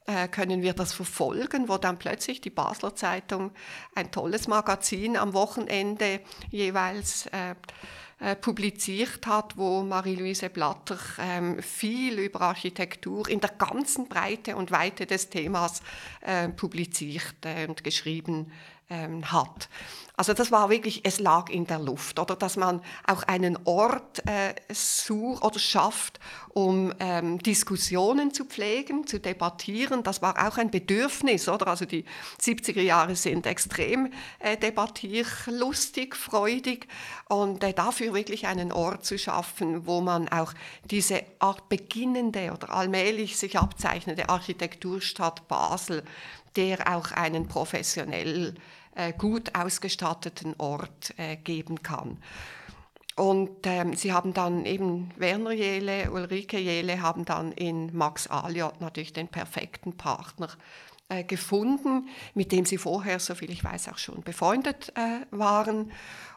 [0.06, 3.52] äh, können wir das verfolgen, wo dann plötzlich die Basler Zeitung
[3.96, 7.56] ein tolles Magazin am Wochenende jeweils äh,
[8.20, 14.72] äh, publiziert hat, wo Marie-Louise Blatter ähm, viel über Architektur in der ganzen Breite und
[14.72, 15.82] Weite des Themas
[16.22, 18.54] äh, publiziert äh, und geschrieben
[18.90, 19.70] ähm, hat.
[20.18, 24.26] Also das war wirklich, es lag in der Luft, oder dass man auch einen Ort
[24.28, 26.20] äh, sucht oder schafft,
[26.54, 30.04] um ähm, Diskussionen zu pflegen, zu debattieren.
[30.04, 31.68] Das war auch ein Bedürfnis, oder?
[31.68, 32.06] Also die
[32.42, 36.88] 70er Jahre sind extrem äh, debattierlustig, freudig
[37.28, 40.54] und äh, dafür wirklich einen Ort zu schaffen, wo man auch
[40.90, 46.04] diese Art beginnende oder allmählich sich abzeichnende Architekturstadt Basel,
[46.56, 48.56] der auch einen professionell
[48.96, 52.18] äh, gut ausgestatteten Ort äh, geben kann.
[53.16, 58.82] Und ähm, sie haben dann eben Werner Jele, Ulrike Jele haben dann in Max Aliot
[58.82, 60.50] natürlich den perfekten Partner
[61.08, 65.92] äh, gefunden, mit dem sie vorher, soviel ich weiß, auch schon befreundet äh, waren.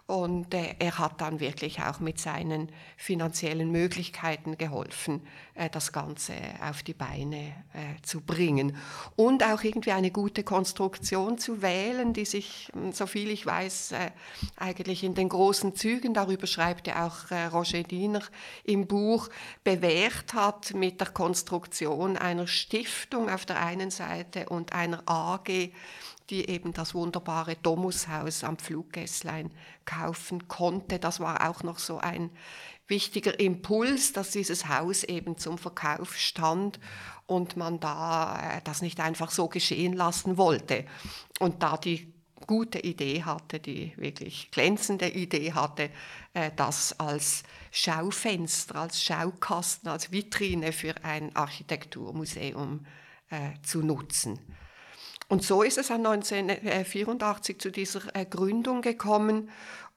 [0.09, 5.21] Und äh, er hat dann wirklich auch mit seinen finanziellen Möglichkeiten geholfen,
[5.53, 6.33] äh, das Ganze
[6.67, 8.75] auf die Beine äh, zu bringen.
[9.17, 13.93] Und auch irgendwie eine gute Konstruktion zu wählen, die sich, hm, so viel ich weiß,
[13.93, 14.11] äh,
[14.57, 18.23] eigentlich in den großen Zügen, darüber schreibt ja auch äh, Roger Diener
[18.65, 19.29] im Buch,
[19.63, 25.71] bewährt hat mit der Konstruktion einer Stiftung auf der einen Seite und einer AG,
[26.31, 29.51] die eben das wunderbare Domushaus am Fluggässlein
[29.85, 30.99] kaufen konnte.
[30.99, 32.31] Das war auch noch so ein
[32.87, 36.81] wichtiger Impuls, dass dieses Haus eben zum Verkauf stand
[37.27, 40.85] und man da äh, das nicht einfach so geschehen lassen wollte.
[41.39, 42.13] Und da die
[42.47, 45.91] gute Idee hatte, die wirklich glänzende Idee hatte,
[46.33, 52.87] äh, das als Schaufenster, als Schaukasten, als Vitrine für ein Architekturmuseum
[53.31, 54.41] äh, zu nutzen.
[55.29, 59.51] Und so ist es 1984 zu dieser äh, Gründung gekommen.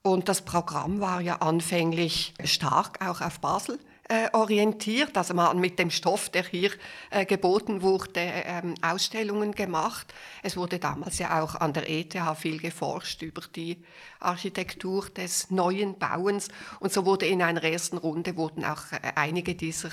[0.03, 5.17] Und das Programm war ja anfänglich stark auch auf Basel äh, orientiert.
[5.17, 6.71] Also man hat mit dem Stoff, der hier
[7.11, 10.13] äh, geboten wurde, ähm, Ausstellungen gemacht.
[10.43, 13.77] Es wurde damals ja auch an der ETH viel geforscht über die
[14.19, 16.49] Architektur des neuen Bauens.
[16.81, 18.83] Und so wurde in einer ersten Runde wurden auch
[19.15, 19.91] einige dieser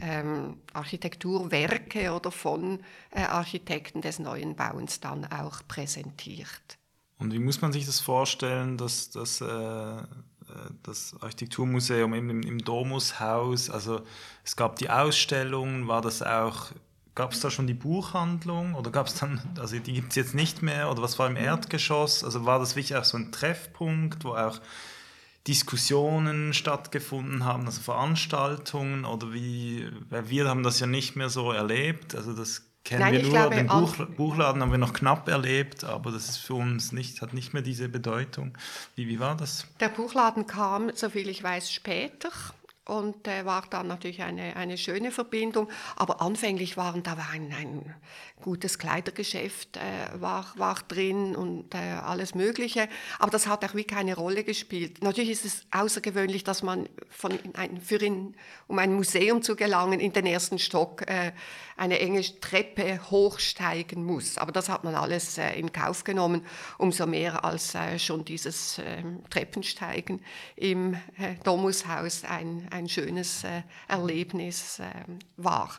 [0.00, 2.80] ähm, Architekturwerke oder von
[3.10, 6.78] äh, Architekten des neuen Bauens dann auch präsentiert.
[7.18, 10.02] Und wie muss man sich das vorstellen, dass, dass äh,
[10.82, 14.00] das Architekturmuseum im, im Domushaus, also
[14.44, 16.72] es gab die Ausstellung, war das auch,
[17.14, 20.34] gab es da schon die Buchhandlung oder gab es dann, also die gibt es jetzt
[20.34, 24.24] nicht mehr oder was war im Erdgeschoss, also war das wirklich auch so ein Treffpunkt,
[24.24, 24.60] wo auch
[25.48, 31.52] Diskussionen stattgefunden haben, also Veranstaltungen oder wie, weil wir haben das ja nicht mehr so
[31.52, 35.26] erlebt, also das kennen Nein, wir nur, glaube, den Buch, Buchladen haben wir noch knapp
[35.26, 38.56] erlebt, aber das ist für uns nicht, hat nicht mehr diese Bedeutung.
[38.94, 39.66] Wie, wie war das?
[39.80, 42.30] Der Buchladen kam, soviel ich weiß, später
[42.88, 45.68] und äh, war dann natürlich eine, eine schöne Verbindung.
[45.94, 47.94] Aber anfänglich waren da war ein, ein
[48.40, 52.88] gutes Kleidergeschäft äh, war, war drin und äh, alles Mögliche.
[53.18, 55.02] Aber das hat auch wie keine Rolle gespielt.
[55.02, 58.34] Natürlich ist es außergewöhnlich, dass man von ein, für in,
[58.68, 61.32] um ein Museum zu gelangen in den ersten Stock äh,
[61.78, 64.38] eine enge Treppe hochsteigen muss.
[64.38, 66.44] Aber das hat man alles äh, in Kauf genommen,
[66.76, 70.20] umso mehr als äh, schon dieses ähm, Treppensteigen
[70.56, 70.96] im
[71.44, 73.44] Domushaus ein, ein schönes
[73.88, 75.70] Erlebnis ähm, war.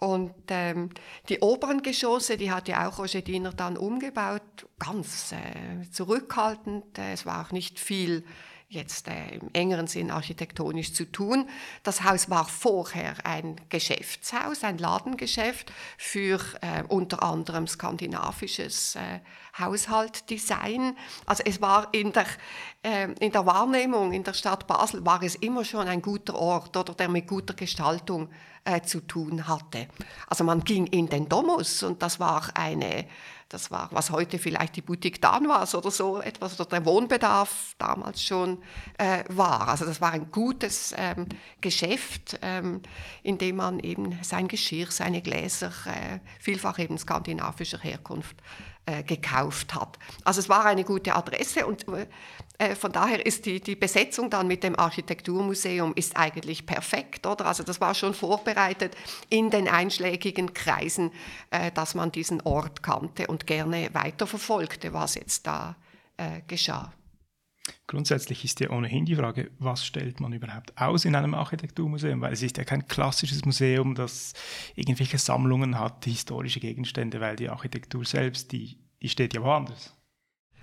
[0.00, 0.90] Und ähm,
[1.28, 6.96] die oberen Geschosse, die hat ja auch Roger Diener dann umgebaut, ganz äh, zurückhaltend.
[6.98, 8.24] Es war auch nicht viel
[8.70, 11.48] jetzt äh, im engeren Sinn architektonisch zu tun.
[11.84, 19.20] Das Haus war vorher ein Geschäftshaus, ein Ladengeschäft für äh, unter anderem skandinavisches äh,
[19.58, 20.96] Haushaltdesign.
[21.24, 22.26] Also es war in der,
[22.82, 26.76] äh, in der Wahrnehmung in der Stadt Basel war es immer schon ein guter Ort
[26.76, 28.28] oder der mit guter Gestaltung
[28.68, 29.88] äh, zu tun hatte.
[30.26, 33.06] Also man ging in den Domus und das war eine
[33.48, 38.22] das war, was heute vielleicht die Boutique Danwas oder so etwas, oder der Wohnbedarf damals
[38.22, 38.58] schon
[38.98, 39.68] äh, war.
[39.68, 41.26] Also das war ein gutes ähm,
[41.62, 42.82] Geschäft, ähm,
[43.22, 48.36] in dem man eben sein Geschirr, seine Gläser, äh, vielfach eben skandinavischer Herkunft,
[48.88, 49.98] äh, gekauft hat.
[50.24, 51.84] Also es war eine gute Adresse und
[52.56, 57.44] äh, von daher ist die, die Besetzung dann mit dem Architekturmuseum ist eigentlich perfekt, oder?
[57.44, 58.96] Also das war schon vorbereitet
[59.28, 61.12] in den einschlägigen Kreisen,
[61.50, 65.76] äh, dass man diesen Ort kannte und gerne weiterverfolgte, was jetzt da
[66.16, 66.90] äh, geschah.
[67.86, 72.20] Grundsätzlich ist ja ohnehin die Frage, was stellt man überhaupt aus in einem Architekturmuseum?
[72.20, 74.34] Weil es ist ja kein klassisches Museum, das
[74.74, 79.94] irgendwelche Sammlungen hat, historische Gegenstände, weil die Architektur selbst, die, die steht ja woanders.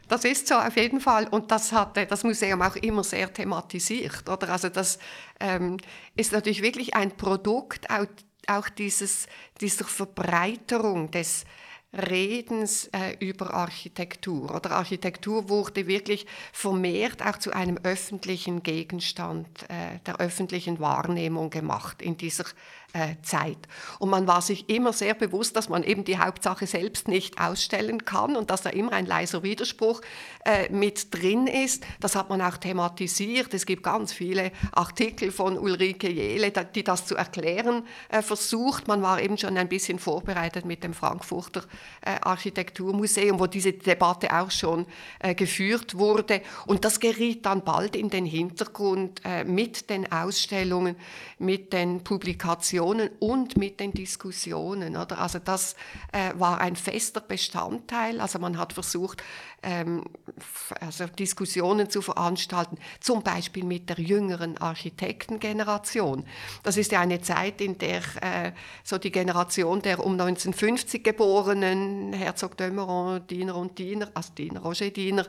[0.08, 4.30] Das ist so auf jeden Fall und das hat das Museum auch immer sehr thematisiert.
[4.30, 4.50] Oder?
[4.50, 5.00] Also das
[5.40, 5.78] ähm,
[6.16, 8.06] ist natürlich wirklich ein Produkt auch,
[8.48, 9.28] auch dieses,
[9.60, 11.46] dieser Verbreiterung des
[11.96, 14.54] Redens äh, über Architektur.
[14.54, 22.02] Oder Architektur wurde wirklich vermehrt auch zu einem öffentlichen Gegenstand äh, der öffentlichen Wahrnehmung gemacht
[22.02, 22.46] in dieser
[23.22, 23.58] Zeit.
[24.00, 28.06] Und man war sich immer sehr bewusst, dass man eben die Hauptsache selbst nicht ausstellen
[28.06, 30.02] kann und dass da immer ein leiser Widerspruch
[30.46, 31.84] äh, mit drin ist.
[32.00, 33.54] Das hat man auch thematisiert.
[33.54, 38.88] Es gibt ganz viele Artikel von Ulrike Jehle, die das zu erklären äh, versucht.
[38.88, 41.64] Man war eben schon ein bisschen vorbereitet mit dem Frankfurter
[42.02, 44.86] äh, Architekturmuseum, wo diese Debatte auch schon
[45.20, 46.42] äh, geführt wurde.
[46.66, 50.96] Und das geriet dann bald in den Hintergrund äh, mit den Ausstellungen,
[51.38, 54.98] mit den Publikationen und mit den Diskussionen.
[54.98, 55.20] Oder?
[55.20, 55.76] Also das
[56.12, 58.22] äh, war ein fester Bestandteil.
[58.22, 59.22] Also man hat versucht,
[59.66, 60.04] ähm,
[60.80, 66.26] also Diskussionen zu veranstalten, zum Beispiel mit der jüngeren Architektengeneration.
[66.64, 68.52] Das ist ja eine Zeit, in der äh,
[68.84, 74.90] so die Generation der um 1950 geborenen Herzog Dömeron, Diener und Diener, also Diener, Roger
[74.90, 75.26] Diener,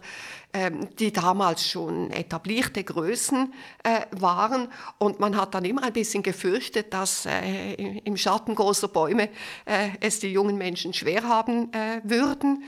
[0.52, 4.68] ähm, die damals schon etablierte Größen äh, waren.
[4.98, 9.30] Und man hat dann immer ein bisschen gefürchtet, dass äh, im Schatten großer Bäume
[9.64, 12.64] äh, es die jungen Menschen schwer haben äh, würden.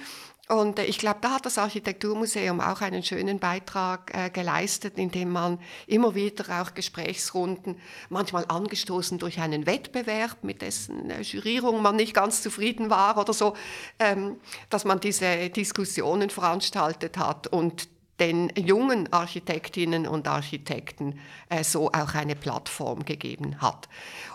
[0.49, 5.31] Und äh, ich glaube, da hat das Architekturmuseum auch einen schönen Beitrag äh, geleistet, indem
[5.31, 7.79] man immer wieder auch Gesprächsrunden,
[8.09, 13.33] manchmal angestoßen durch einen Wettbewerb, mit dessen äh, Jurierung man nicht ganz zufrieden war oder
[13.33, 13.55] so,
[13.99, 14.37] ähm,
[14.71, 17.47] dass man diese Diskussionen veranstaltet hat.
[17.49, 17.89] Und
[18.21, 23.89] den jungen Architektinnen und Architekten äh, so auch eine Plattform gegeben hat.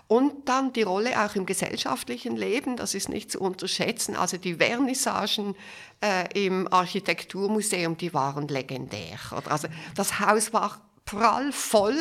[0.08, 4.16] Und dann die Rolle auch im gesellschaftlichen Leben, das ist nicht zu unterschätzen.
[4.16, 5.56] Also die Vernissagen
[6.02, 9.18] äh, im Architekturmuseum, die waren legendär.
[9.46, 11.96] Also das Haus war prall voll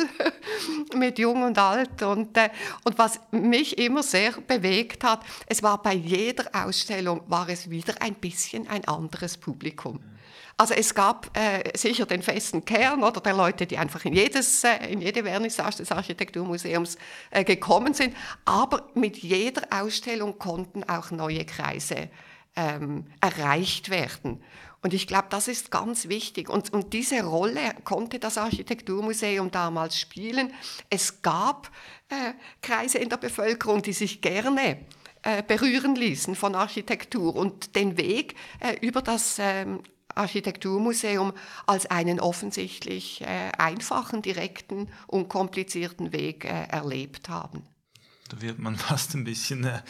[0.95, 2.01] mit Jung und Alt.
[2.01, 2.49] Und, äh,
[2.83, 7.95] und was mich immer sehr bewegt hat, es war bei jeder Ausstellung, war es wieder
[8.01, 9.99] ein bisschen ein anderes Publikum.
[10.57, 14.63] Also es gab äh, sicher den festen Kern oder der Leute, die einfach in, jedes,
[14.63, 16.97] äh, in jede Vernissage des Architekturmuseums
[17.31, 22.09] äh, gekommen sind, aber mit jeder Ausstellung konnten auch neue Kreise
[22.55, 24.43] ähm, erreicht werden.
[24.83, 26.49] Und ich glaube, das ist ganz wichtig.
[26.49, 30.53] Und, und diese Rolle konnte das Architekturmuseum damals spielen.
[30.89, 31.71] Es gab
[32.09, 34.85] äh, Kreise in der Bevölkerung, die sich gerne
[35.23, 39.81] äh, berühren ließen von Architektur und den Weg äh, über das ähm,
[40.15, 41.33] Architekturmuseum
[41.65, 47.63] als einen offensichtlich äh, einfachen, direkten, unkomplizierten Weg äh, erlebt haben.
[48.29, 49.81] Da wird man fast ein bisschen, äh,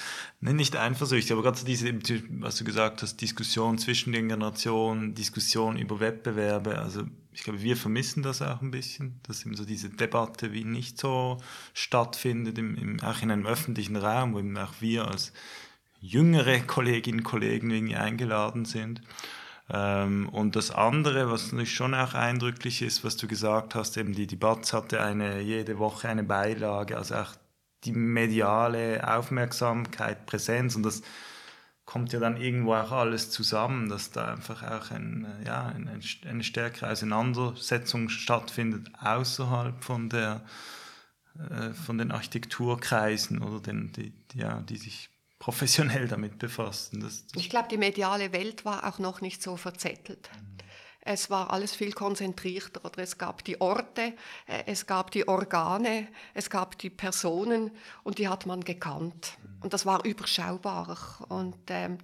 [0.41, 1.93] ne, nicht eifersüchtig, aber gerade diese,
[2.39, 7.75] was du gesagt hast, Diskussion zwischen den Generationen, Diskussion über Wettbewerbe, also ich glaube, wir
[7.75, 11.37] vermissen das auch ein bisschen, dass eben so diese Debatte wie nicht so
[11.73, 15.33] stattfindet, im, im, auch in einem öffentlichen Raum, wo eben auch wir als
[15.99, 19.01] jüngere Kolleginnen und Kollegen irgendwie eingeladen sind.
[19.69, 24.13] Ähm, und das andere, was natürlich schon auch eindrücklich ist, was du gesagt hast, eben
[24.13, 27.31] die, Batz hatte eine, jede Woche eine Beilage, also auch
[27.85, 31.01] die mediale Aufmerksamkeit, Präsenz und das
[31.85, 36.43] kommt ja dann irgendwo auch alles zusammen, dass da einfach auch ein, ja, eine, eine
[36.43, 40.43] stärkere Auseinandersetzung stattfindet außerhalb von der
[41.49, 45.09] äh, von den Architekturkreisen oder den, die, ja, die sich
[45.43, 47.01] professionell damit befassten.
[47.01, 50.29] Das, das ich glaube, die mediale Welt war auch noch nicht so verzettelt.
[50.33, 50.57] Mhm.
[51.01, 52.85] Es war alles viel konzentrierter.
[52.85, 54.13] Oder es gab die Orte,
[54.47, 57.71] äh, es gab die Organe, es gab die Personen
[58.03, 59.37] und die hat man gekannt.
[59.41, 59.63] Mhm.
[59.63, 61.29] Und das war überschaubarer.
[61.29, 61.97] Und ähm,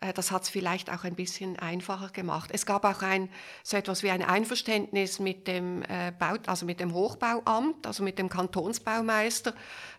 [0.00, 2.50] äh, das hat es vielleicht auch ein bisschen einfacher gemacht.
[2.52, 3.30] Es gab auch ein,
[3.62, 8.18] so etwas wie ein Einverständnis mit dem, äh, Bau, also mit dem Hochbauamt, also mit
[8.18, 9.54] dem Kantonsbaumeister,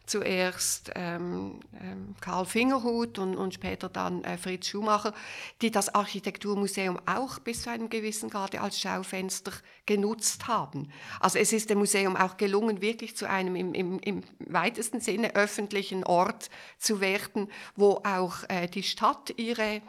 [0.07, 5.13] zuerst ähm, ähm, Karl Fingerhut und, und später dann äh, Fritz Schumacher,
[5.61, 9.51] die das Architekturmuseum auch bis zu einem gewissen Grade als Schaufenster
[9.85, 10.89] genutzt haben.
[11.19, 15.35] Also es ist dem Museum auch gelungen, wirklich zu einem im, im, im weitesten Sinne
[15.35, 19.81] öffentlichen Ort zu werden, wo auch äh, die Stadt ihre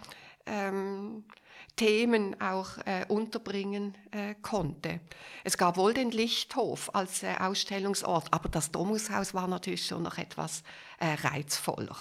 [0.46, 1.24] ähm,
[1.78, 5.00] Themen auch äh, unterbringen äh, konnte.
[5.44, 10.18] Es gab wohl den Lichthof als äh, Ausstellungsort, aber das Domushaus war natürlich schon noch
[10.18, 10.64] etwas
[10.98, 11.96] äh, reizvoller.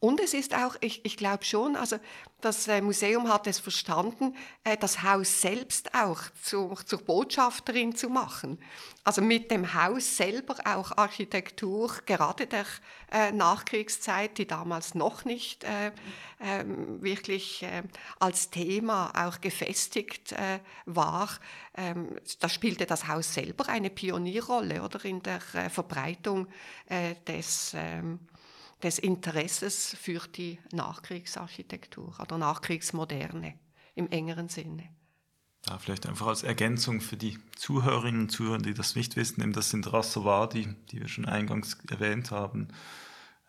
[0.00, 1.98] Und es ist auch, ich, ich glaube schon, also
[2.40, 8.08] das äh, Museum hat es verstanden, äh, das Haus selbst auch zur, zur Botschafterin zu
[8.08, 8.60] machen.
[9.02, 12.64] Also mit dem Haus selber auch Architektur, gerade der
[13.10, 15.90] äh, Nachkriegszeit, die damals noch nicht äh,
[16.40, 17.66] ähm, wirklich
[18.20, 20.32] als Thema auch gefestigt
[20.84, 21.28] war,
[21.76, 26.46] ähm, da spielte das Haus selber eine Pionierrolle oder in der Verbreitung
[27.26, 28.20] des ähm,
[28.82, 33.54] des Interesses für die Nachkriegsarchitektur oder Nachkriegsmoderne
[33.94, 34.88] im engeren Sinne.
[35.66, 39.70] Ja, vielleicht einfach als Ergänzung für die Zuhörerinnen und Zuhörer, die das nicht wissen, das
[39.70, 42.68] sind Rasovadi, die wir schon eingangs erwähnt haben,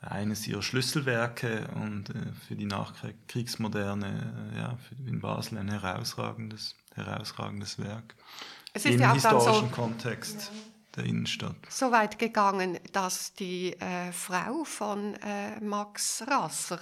[0.01, 6.75] eines ihrer Schlüsselwerke und äh, für die Nachkriegsmoderne, äh, ja, für, in Basel ein herausragendes,
[6.95, 8.15] herausragendes Werk.
[8.73, 10.51] Es ist Im ja auch historischen so, Kontext.
[10.53, 11.55] Ja der Innenstadt.
[11.69, 16.79] So weit gegangen, dass die äh, Frau von äh, Max Rasser,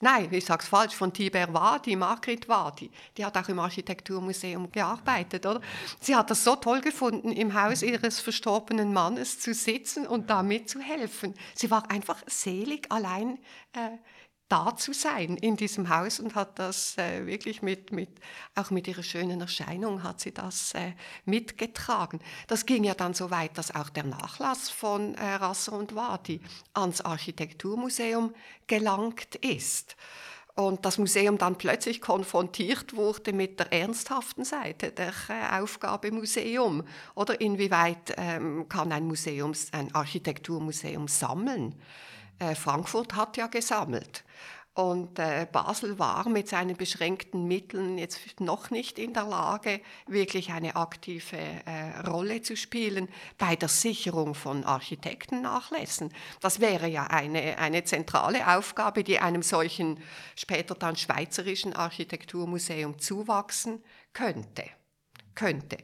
[0.00, 4.70] nein, ich sage es falsch, von Tiber Wadi, Margrit Wadi, die hat auch im Architekturmuseum
[4.72, 5.60] gearbeitet, oder?
[6.00, 10.42] Sie hat das so toll gefunden, im Haus ihres verstorbenen Mannes zu sitzen und da
[10.42, 11.34] mitzuhelfen.
[11.54, 13.38] Sie war einfach selig allein
[13.72, 13.98] äh,
[14.48, 18.10] da zu sein in diesem Haus und hat das äh, wirklich mit, mit,
[18.54, 20.92] auch mit ihrer schönen Erscheinung hat sie das äh,
[21.24, 22.20] mitgetragen.
[22.46, 26.40] Das ging ja dann so weit, dass auch der Nachlass von äh, Rasser und Wadi
[26.74, 28.34] ans Architekturmuseum
[28.66, 29.96] gelangt ist.
[30.54, 36.82] Und das Museum dann plötzlich konfrontiert wurde mit der ernsthaften Seite der äh, Aufgabe Museum.
[37.14, 41.74] Oder inwieweit ähm, kann ein, Museums, ein Architekturmuseum sammeln?
[42.38, 44.24] Äh, Frankfurt hat ja gesammelt.
[44.76, 50.52] Und äh, Basel war mit seinen beschränkten Mitteln jetzt noch nicht in der Lage, wirklich
[50.52, 53.08] eine aktive äh, Rolle zu spielen
[53.38, 56.12] bei der Sicherung von Architektennachlässen.
[56.42, 59.98] Das wäre ja eine, eine zentrale Aufgabe, die einem solchen
[60.36, 63.82] später dann schweizerischen Architekturmuseum zuwachsen
[64.12, 64.64] könnte.
[65.34, 65.78] könnte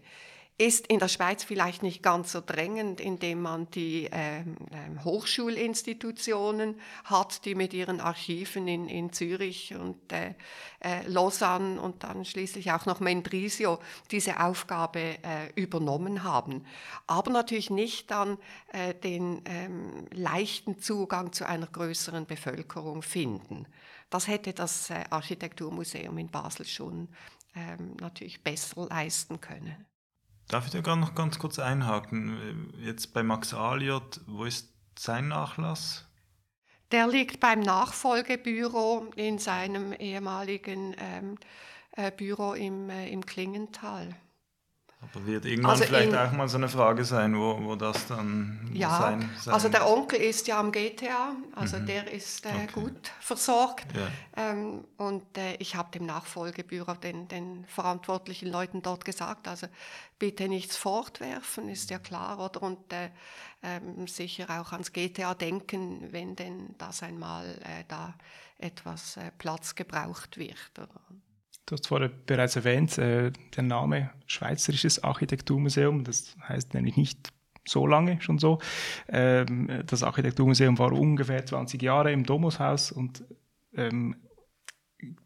[0.58, 6.80] ist in der Schweiz vielleicht nicht ganz so drängend, indem man die ähm, ähm, Hochschulinstitutionen
[7.04, 10.34] hat, die mit ihren Archiven in, in Zürich und äh,
[10.80, 13.78] äh, Lausanne und dann schließlich auch noch Mendrisio
[14.10, 16.66] diese Aufgabe äh, übernommen haben.
[17.06, 18.38] Aber natürlich nicht dann
[18.72, 23.66] äh, den ähm, leichten Zugang zu einer größeren Bevölkerung finden.
[24.10, 27.08] Das hätte das äh, Architekturmuseum in Basel schon
[27.56, 29.86] ähm, natürlich besser leisten können.
[30.52, 32.70] Darf ich da gerade noch ganz kurz einhaken?
[32.78, 36.04] Jetzt bei Max Aliot, wo ist sein Nachlass?
[36.90, 41.38] Der liegt beim Nachfolgebüro in seinem ehemaligen ähm,
[41.92, 44.14] äh, Büro im, äh, im Klingenthal.
[45.02, 48.06] Aber wird irgendwann also vielleicht in, auch mal so eine Frage sein, wo, wo das
[48.06, 51.86] dann ja, sein, sein also der Onkel ist ja am GTA, also mhm.
[51.86, 52.68] der ist äh, okay.
[52.72, 53.86] gut versorgt.
[53.94, 54.50] Ja.
[54.50, 59.66] Ähm, und äh, ich habe dem Nachfolgebüro, den, den verantwortlichen Leuten dort gesagt, also
[60.20, 62.62] bitte nichts fortwerfen, ist ja klar, oder?
[62.62, 63.10] Und äh,
[63.64, 68.14] ähm, sicher auch ans GTA denken, wenn denn das einmal äh, da
[68.58, 70.78] etwas äh, Platz gebraucht wird.
[70.78, 70.88] Oder?
[71.66, 77.32] Du hast vorher bereits erwähnt, äh, der Name Schweizerisches Architekturmuseum, das heißt nämlich nicht
[77.64, 78.58] so lange schon so.
[79.08, 83.24] Ähm, das Architekturmuseum war ungefähr 20 Jahre im Domushaus und
[83.74, 84.16] ähm,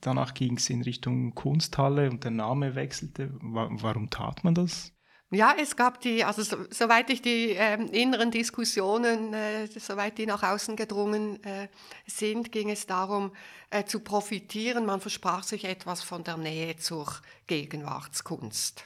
[0.00, 3.30] danach ging es in Richtung Kunsthalle und der Name wechselte.
[3.40, 4.95] warum tat man das?
[5.32, 10.26] Ja, es gab die, also so, soweit ich die äh, inneren Diskussionen, äh, soweit die
[10.26, 11.66] nach außen gedrungen äh,
[12.06, 13.32] sind, ging es darum
[13.70, 14.86] äh, zu profitieren.
[14.86, 17.12] Man versprach sich etwas von der Nähe zur
[17.48, 18.84] Gegenwartskunst.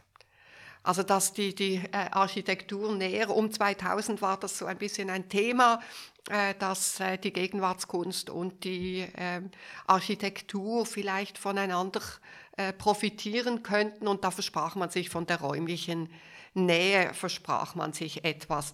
[0.83, 5.29] Also dass die, die äh, Architektur näher um 2000 war das so ein bisschen ein
[5.29, 5.81] Thema,
[6.31, 9.51] äh, dass die Gegenwartskunst und die ähm,
[9.87, 12.01] Architektur vielleicht voneinander
[12.77, 16.11] profitieren könnten und da versprach man sich von der räumlichen
[16.55, 18.73] Nähe, versprach man sich etwas.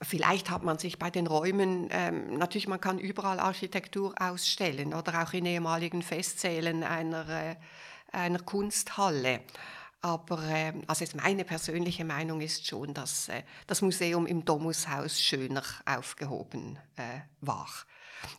[0.00, 5.22] Vielleicht hat man sich bei den Räumen, ähm, natürlich man kann überall Architektur ausstellen oder
[5.22, 7.56] auch in ehemaligen Festsälen einer, äh,
[8.10, 9.42] einer Kunsthalle.
[10.00, 15.62] Aber äh, also meine persönliche Meinung ist schon, dass äh, das Museum im Domushaus schöner
[15.86, 17.68] aufgehoben äh, war.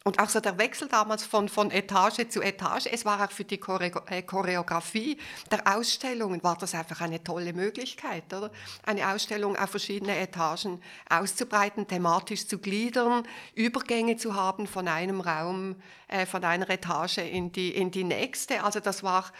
[0.04, 3.44] Und auch so der Wechsel damals von, von Etage zu Etage, es war auch für
[3.44, 5.18] die äh, Choreografie
[5.52, 8.52] der Ausstellungen, war das einfach eine tolle Möglichkeit, oder?
[8.86, 15.76] Eine Ausstellung auf verschiedene Etagen auszubreiten, thematisch zu gliedern, Übergänge zu haben von einem Raum,
[16.08, 18.64] äh, von einer Etage in die, in die nächste.
[18.64, 19.32] Also das war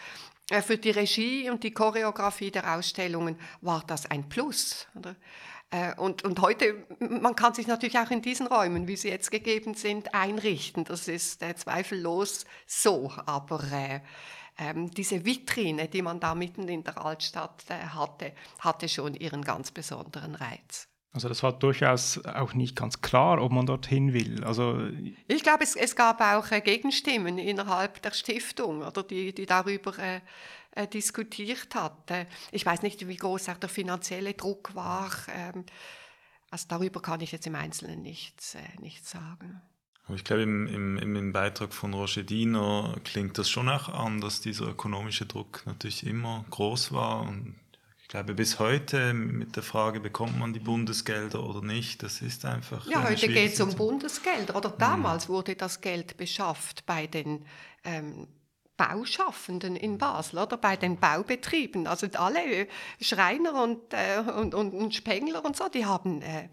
[0.50, 4.86] äh, für die Regie und die Choreografie der Ausstellungen war das ein Plus.
[4.94, 5.16] Oder?
[5.74, 9.32] Äh, und, und heute, man kann sich natürlich auch in diesen Räumen, wie sie jetzt
[9.32, 10.84] gegeben sind, einrichten.
[10.84, 13.10] Das ist äh, zweifellos so.
[13.26, 14.00] Aber äh,
[14.56, 19.42] ähm, diese Vitrine, die man da mitten in der Altstadt äh, hatte, hatte schon ihren
[19.42, 20.86] ganz besonderen Reiz.
[21.12, 24.42] Also das war durchaus auch nicht ganz klar, ob man dorthin will.
[24.42, 24.80] Also
[25.28, 29.96] ich glaube, es, es gab auch äh, Gegenstimmen innerhalb der Stiftung, oder die, die darüber
[29.98, 30.20] äh,
[30.74, 32.10] äh, diskutiert hat.
[32.10, 35.10] Äh, ich weiß nicht, wie groß auch der finanzielle Druck war.
[35.34, 35.64] Ähm,
[36.50, 39.60] also darüber kann ich jetzt im Einzelnen nichts, äh, nichts sagen.
[40.06, 44.20] Aber ich glaube, im, im, im Beitrag von Roger Diener klingt das schon auch an,
[44.20, 47.56] dass dieser ökonomische Druck natürlich immer groß war und
[48.14, 52.86] glaube, bis heute mit der Frage, bekommt man die Bundesgelder oder nicht, das ist einfach.
[52.86, 54.54] Ja, heute geht es um Bundesgelder.
[54.54, 55.32] Oder damals mhm.
[55.32, 57.44] wurde das Geld beschafft bei den
[57.82, 58.28] ähm,
[58.76, 61.86] Bauschaffenden in Basel oder bei den Baubetrieben.
[61.86, 62.66] Also alle
[63.00, 66.48] Schreiner und, äh, und, und, und, Spengler und so, die haben, äh,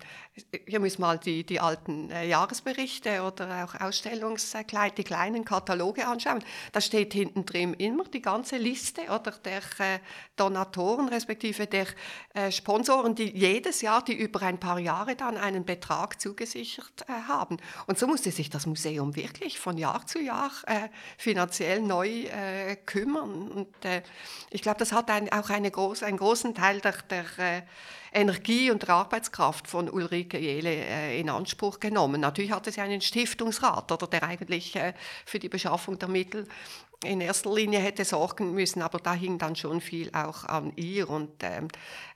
[0.65, 6.43] ihr müsst mal die, die alten äh, Jahresberichte oder auch Ausstellungskleid, die kleinen Kataloge anschauen.
[6.71, 9.99] Da steht hinten drin immer die ganze Liste oder der äh,
[10.37, 11.87] Donatoren respektive der
[12.33, 17.11] äh, Sponsoren, die jedes Jahr, die über ein paar Jahre dann einen Betrag zugesichert äh,
[17.27, 17.57] haben.
[17.87, 20.51] Und so musste sich das Museum wirklich von Jahr zu Jahr
[21.17, 23.51] finanziell neu äh, kümmern.
[23.51, 24.01] Und äh,
[24.49, 27.61] ich glaube, das hat ein, auch eine groß, einen großen Teil der, der äh,
[28.11, 32.21] Energie und der Arbeitskraft von Ulrike Jehle äh, in Anspruch genommen.
[32.21, 34.93] Natürlich hatte sie einen Stiftungsrat, oder der eigentlich äh,
[35.25, 36.47] für die Beschaffung der Mittel
[37.03, 41.09] in erster Linie hätte sorgen müssen, aber da hing dann schon viel auch an ihr
[41.09, 41.67] und ähm,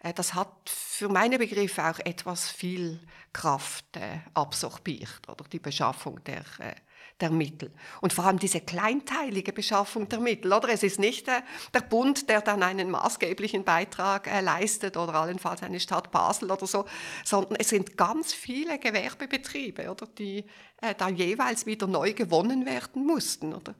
[0.03, 2.99] äh, das hat für meine Begriffe auch etwas viel
[3.33, 6.75] Kraft äh, absorbiert oder die Beschaffung der äh,
[7.21, 7.71] der Mittel.
[8.01, 10.51] Und vor allem diese kleinteilige Beschaffung der Mittel.
[10.51, 11.41] Oder es ist nicht äh,
[11.73, 16.67] der Bund, der dann einen maßgeblichen Beitrag äh, leistet oder allenfalls eine Stadt Basel oder
[16.67, 16.85] so,
[17.23, 20.45] sondern es sind ganz viele Gewerbebetriebe, oder, die
[20.81, 23.53] äh, da jeweils wieder neu gewonnen werden mussten.
[23.53, 23.75] Oder?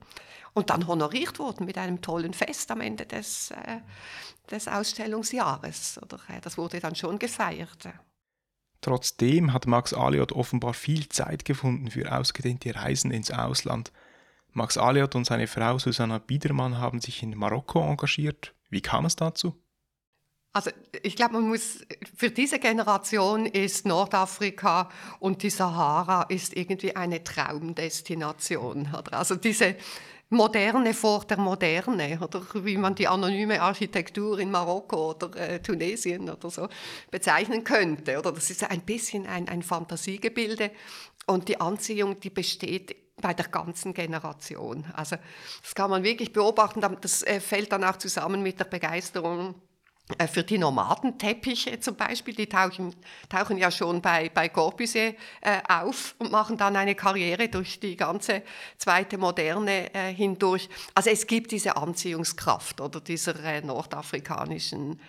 [0.54, 3.80] Und dann honoriert wurden mit einem tollen Fest am Ende des, äh,
[4.50, 6.00] des Ausstellungsjahres.
[6.02, 6.16] Oder?
[6.28, 7.86] Äh, das wurde dann schon gefeiert.
[8.80, 13.92] Trotzdem hat Max Aliot offenbar viel Zeit gefunden für ausgedehnte Reisen ins Ausland.
[14.52, 18.54] Max Aliot und seine Frau Susanna Biedermann haben sich in Marokko engagiert.
[18.70, 19.54] Wie kam es dazu?
[20.56, 20.70] Also
[21.02, 21.84] ich glaube, man muss
[22.16, 24.88] für diese Generation ist Nordafrika
[25.20, 28.88] und die Sahara ist irgendwie eine Traumdestination.
[29.10, 29.76] Also diese
[30.28, 36.28] Moderne vor der Moderne, oder wie man die anonyme Architektur in Marokko oder äh, Tunesien
[36.28, 36.68] oder so
[37.10, 38.18] bezeichnen könnte.
[38.18, 40.72] Oder das ist ein bisschen ein, ein Fantasiegebilde
[41.26, 44.84] und die Anziehung, die besteht bei der ganzen Generation.
[44.94, 45.16] Also
[45.62, 49.54] das kann man wirklich beobachten, das äh, fällt dann auch zusammen mit der Begeisterung
[50.32, 52.94] für die Nomadenteppiche zum Beispiel, die tauchen,
[53.28, 57.96] tauchen ja schon bei, bei Corbusier äh, auf und machen dann eine Karriere durch die
[57.96, 58.42] ganze
[58.78, 60.68] zweite Moderne äh, hindurch.
[60.94, 65.00] Also es gibt diese Anziehungskraft oder dieser äh, nordafrikanischen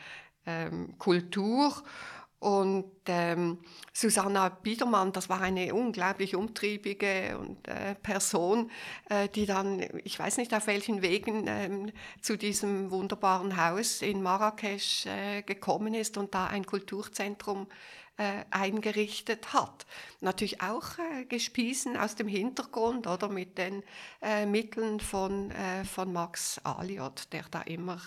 [0.48, 1.74] ähm, Kultur.
[2.40, 3.58] Und ähm,
[3.94, 8.70] Susanna Biedermann, das war eine unglaublich umtriebige und, äh, Person,
[9.10, 14.22] äh, die dann, ich weiß nicht auf welchen Wegen, ähm, zu diesem wunderbaren Haus in
[14.22, 17.66] Marrakesch äh, gekommen ist und da ein Kulturzentrum
[18.18, 19.86] äh, eingerichtet hat.
[20.22, 23.84] Natürlich auch äh, gespiesen aus dem Hintergrund oder mit den
[24.22, 25.52] äh, Mitteln von,
[25.92, 28.00] von Max Aliot, der da immer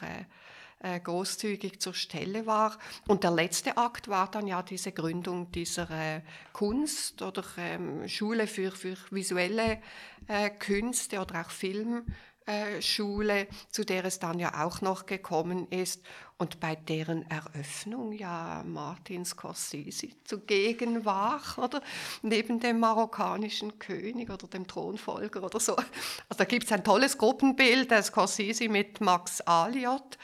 [0.82, 2.78] äh, großzügig zur Stelle war.
[3.06, 6.22] Und der letzte Akt war dann ja diese Gründung dieser äh,
[6.52, 9.82] Kunst oder ähm, Schule für, für visuelle
[10.26, 16.02] äh, Künste oder auch Filmschule, zu der es dann ja auch noch gekommen ist
[16.38, 21.82] und bei deren Eröffnung ja Martin Scorsese zugegen war, oder
[22.22, 25.76] neben dem marokkanischen König oder dem Thronfolger oder so.
[25.76, 30.16] Also da gibt es ein tolles Gruppenbild, der Scorsese mit Max Aliot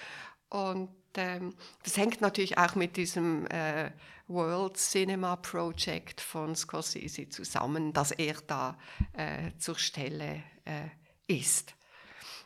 [0.48, 3.90] und ähm, das hängt natürlich auch mit diesem äh,
[4.28, 8.76] World Cinema Project von Scorsese zusammen, dass er da
[9.12, 10.88] äh, zur Stelle äh,
[11.26, 11.74] ist.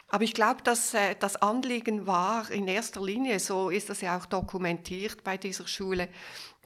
[0.08, 4.18] Aber ich glaube, dass äh, das Anliegen war in erster Linie, so ist das ja
[4.18, 6.08] auch dokumentiert bei dieser Schule,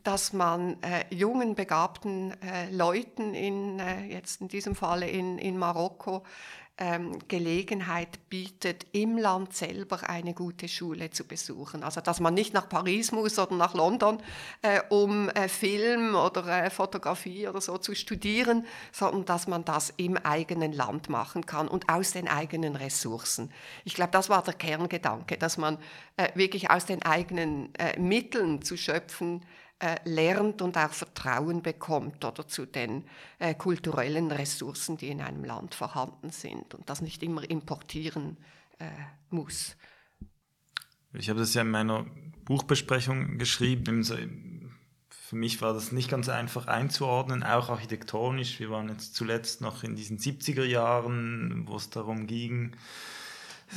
[0.02, 5.58] dass man äh, jungen, begabten äh, Leuten in, äh, jetzt in diesem Falle in, in
[5.58, 6.22] Marokko,
[6.76, 11.84] ähm, Gelegenheit bietet, im Land selber eine gute Schule zu besuchen.
[11.84, 14.18] Also dass man nicht nach Paris muss oder nach London,
[14.62, 19.92] äh, um äh, Film oder äh, Fotografie oder so zu studieren, sondern dass man das
[19.96, 23.52] im eigenen Land machen kann und aus den eigenen Ressourcen.
[23.84, 25.78] Ich glaube, das war der Kerngedanke, dass man
[26.16, 29.42] äh, wirklich aus den eigenen äh, Mitteln zu schöpfen,
[29.84, 33.04] äh, lernt und auch Vertrauen bekommt oder zu den
[33.38, 38.38] äh, kulturellen Ressourcen, die in einem Land vorhanden sind und das nicht immer importieren
[38.78, 38.86] äh,
[39.28, 39.76] muss.
[41.12, 42.06] Ich habe das ja in meiner
[42.46, 44.72] Buchbesprechung geschrieben.
[45.10, 48.60] Für mich war das nicht ganz einfach einzuordnen, auch architektonisch.
[48.60, 52.72] Wir waren jetzt zuletzt noch in diesen 70er Jahren, wo es darum ging,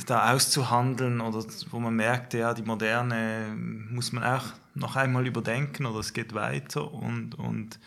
[0.06, 3.54] da auszuhandeln oder wo man merkte, ja, die Moderne
[3.90, 7.78] muss man auch noch einmal überdenken oder es geht weiter und, und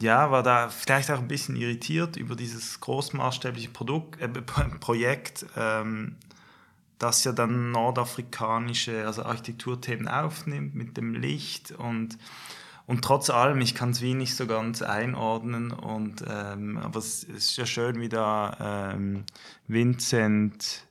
[0.00, 4.28] ja, war da vielleicht auch ein bisschen irritiert über dieses großmaßstäbliche Produkt, äh,
[4.80, 6.16] Projekt, ähm,
[6.98, 12.18] das ja dann nordafrikanische, also Architekturthemen aufnimmt mit dem Licht und
[12.86, 15.72] und trotz allem, ich kann es wie nicht so ganz einordnen.
[15.72, 19.24] Und, ähm, aber es ist ja schön, wie da ähm,
[19.66, 20.86] Vincent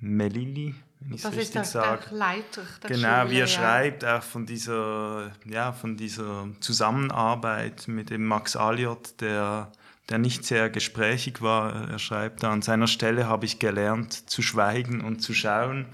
[0.00, 2.02] Melilli, wenn ich es richtig der, sage.
[2.10, 3.46] Der Leiter der genau, Schule, wie er ja.
[3.46, 9.72] schreibt, auch von dieser, ja, von dieser Zusammenarbeit mit dem Max Aliot, der,
[10.10, 11.88] der nicht sehr gesprächig war.
[11.88, 15.86] Er schreibt da, an seiner Stelle habe ich gelernt zu schweigen und zu schauen.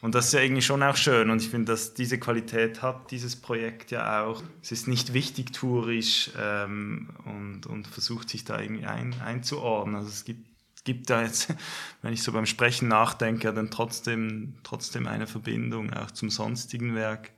[0.00, 1.30] Und das ist ja irgendwie schon auch schön.
[1.30, 4.42] Und ich finde, dass diese Qualität hat dieses Projekt ja auch.
[4.62, 9.96] Es ist nicht wichtigtuerisch ähm, und, und versucht sich da irgendwie ein, einzuordnen.
[9.96, 10.46] Also es gibt
[10.88, 11.54] gibt da jetzt,
[12.02, 17.32] wenn ich so beim Sprechen nachdenke, dann trotzdem, trotzdem eine Verbindung auch zum sonstigen Werk.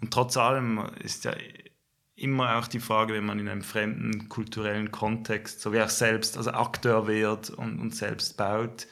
[0.00, 1.34] Und trotz allem ist ja
[2.16, 6.38] immer auch die Frage, wenn man in einem fremden kulturellen Kontext, so wie auch selbst,
[6.38, 8.86] also Akteur wird und, und selbst baut,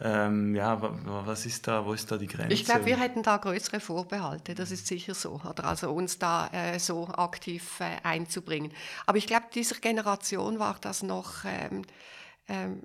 [0.00, 2.52] ähm, ja, was ist da, wo ist da die Grenze?
[2.52, 5.64] Ich glaube, wir hätten da größere Vorbehalte, das ist sicher so, oder?
[5.64, 8.70] also uns da äh, so aktiv äh, einzubringen.
[9.06, 11.82] Aber ich glaube, dieser Generation war das noch ähm,
[12.48, 12.82] ähm,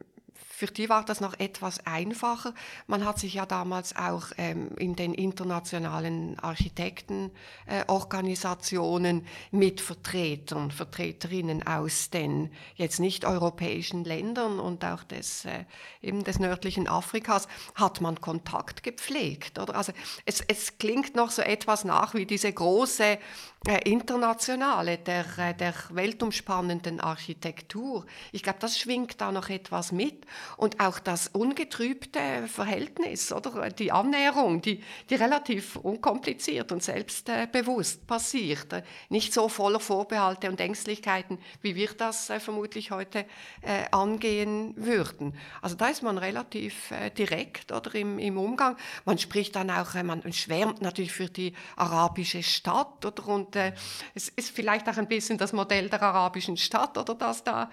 [0.67, 2.53] für die war das noch etwas einfacher.
[2.87, 11.67] Man hat sich ja damals auch ähm, in den internationalen Architektenorganisationen äh, mit Vertretern, Vertreterinnen
[11.67, 15.65] aus den jetzt nicht europäischen Ländern und auch des, äh,
[16.01, 19.59] eben des nördlichen Afrikas, hat man Kontakt gepflegt.
[19.59, 19.75] Oder?
[19.75, 19.91] Also
[20.23, 23.19] es, es klingt noch so etwas nach wie diese große
[23.65, 28.05] äh, internationale, der, äh, der weltumspannenden Architektur.
[28.33, 30.25] Ich glaube, das schwingt da noch etwas mit.
[30.57, 38.83] Und auch das ungetrübte Verhältnis, oder die Annäherung, die, die relativ unkompliziert und selbstbewusst passiert.
[39.09, 43.25] Nicht so voller Vorbehalte und Ängstlichkeiten, wie wir das äh, vermutlich heute
[43.61, 45.35] äh, angehen würden.
[45.61, 48.77] Also da ist man relativ äh, direkt oder im, im Umgang.
[49.05, 54.49] Man spricht dann auch, man schwärmt natürlich für die arabische Stadt oder und es ist
[54.51, 57.69] vielleicht auch ein bisschen das Modell der arabischen Stadt oder das da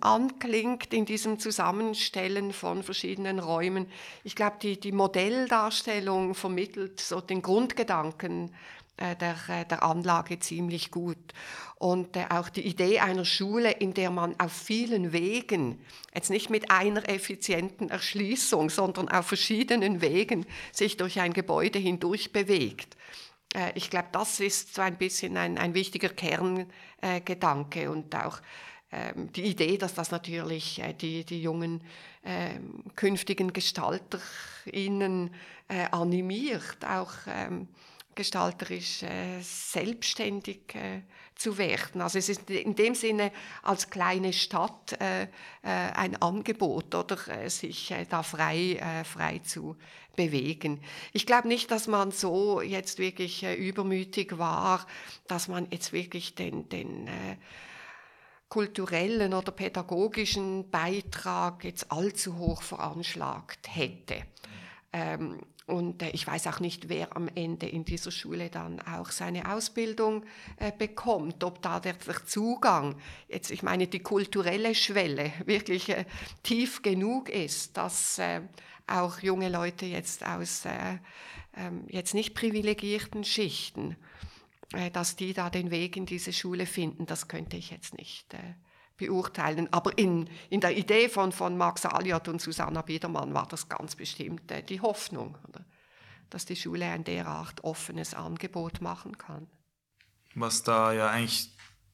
[0.00, 1.38] anklingt in diesem
[1.74, 3.86] Zusammenstellen von verschiedenen Räumen.
[4.22, 8.54] Ich glaube, die, die Modelldarstellung vermittelt so den Grundgedanken
[8.96, 11.18] äh, der, äh, der Anlage ziemlich gut.
[11.74, 16.48] Und äh, auch die Idee einer Schule, in der man auf vielen Wegen, jetzt nicht
[16.48, 22.96] mit einer effizienten Erschließung, sondern auf verschiedenen Wegen sich durch ein Gebäude hindurch bewegt.
[23.52, 28.40] Äh, ich glaube, das ist so ein bisschen ein, ein wichtiger Kerngedanke äh, und auch
[29.14, 31.82] die Idee, dass das natürlich äh, die, die jungen
[32.24, 35.30] ähm, künftigen GestalterInnen
[35.90, 37.68] animiert, auch ähm,
[38.14, 41.02] gestalterisch äh, selbstständig äh,
[41.34, 42.00] zu werden.
[42.00, 43.32] Also es ist in dem Sinne
[43.62, 45.26] als kleine Stadt äh, äh
[45.62, 49.76] ein Angebot oder äh, sich äh, da frei, frei zu
[50.16, 50.80] bewegen.
[51.12, 54.86] Ich glaube nicht, dass man so jetzt wirklich übermütig war,
[55.26, 57.08] dass man jetzt wirklich den, den
[58.54, 64.22] kulturellen oder pädagogischen Beitrag jetzt allzu hoch veranschlagt hätte.
[64.92, 69.10] Ähm, und äh, ich weiß auch nicht, wer am Ende in dieser Schule dann auch
[69.10, 70.22] seine Ausbildung
[70.58, 72.94] äh, bekommt, ob da der, der, Zugang,
[73.26, 76.04] jetzt ich meine die kulturelle Schwelle, wirklich äh,
[76.44, 78.40] tief genug ist, dass äh,
[78.86, 80.98] auch junge Leute jetzt aus äh,
[81.56, 83.96] ähm, jetzt nicht privilegierten Schichten,
[84.92, 88.34] dass die da den Weg in diese Schule finden, das könnte ich jetzt nicht
[88.96, 89.72] beurteilen.
[89.72, 93.96] Aber in, in der Idee von, von Max Aliot und Susanna Biedermann war das ganz
[93.96, 95.64] bestimmt äh, die Hoffnung, oder?
[96.30, 99.46] dass die Schule ein derart offenes Angebot machen kann.
[100.34, 101.50] Was da ja eigentlich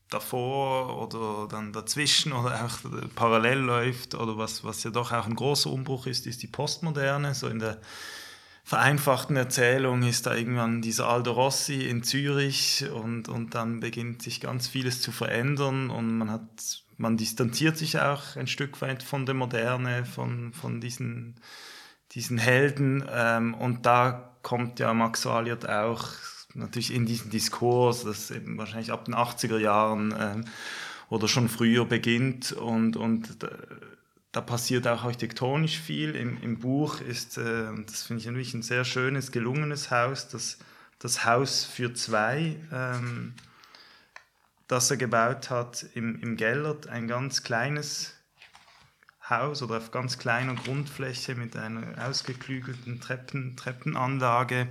[0.09, 2.79] davor oder dann dazwischen oder auch
[3.15, 7.35] parallel läuft oder was, was ja doch auch ein großer Umbruch ist, ist die Postmoderne.
[7.35, 7.83] So in der
[8.71, 14.41] vereinfachten Erzählung ist da irgendwann dieser Aldo Rossi in Zürich und, und dann beginnt sich
[14.41, 19.27] ganz vieles zu verändern und man hat man distanziert sich auch ein Stück weit von
[19.27, 21.35] der Moderne, von, von diesen,
[22.13, 23.03] diesen Helden.
[23.11, 26.11] Ähm, und da kommt ja Max Aliot auch
[26.55, 30.45] natürlich in diesen Diskurs, das eben wahrscheinlich ab den 80er Jahren ähm,
[31.09, 32.53] oder schon früher beginnt.
[32.53, 33.39] Und, und
[34.33, 36.15] da, passiert auch architektonisch viel.
[36.15, 40.59] Im, im Buch ist, äh, das finde ich natürlich ein sehr schönes, gelungenes Haus, das,
[40.99, 42.57] das Haus für zwei.
[42.73, 43.35] Ähm,
[44.71, 48.15] das er gebaut hat im, im Gellert, ein ganz kleines
[49.29, 54.69] Haus oder auf ganz kleiner Grundfläche mit einer ausgeklügelten Treppen, Treppenanlage.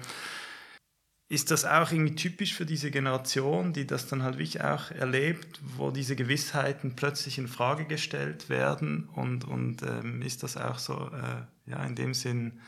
[1.31, 5.61] Ist das auch irgendwie typisch für diese Generation, die das dann halt wirklich auch erlebt,
[5.77, 9.07] wo diese Gewissheiten plötzlich in Frage gestellt werden?
[9.09, 12.59] Und, und ähm, ist das auch so äh, ja, in dem Sinn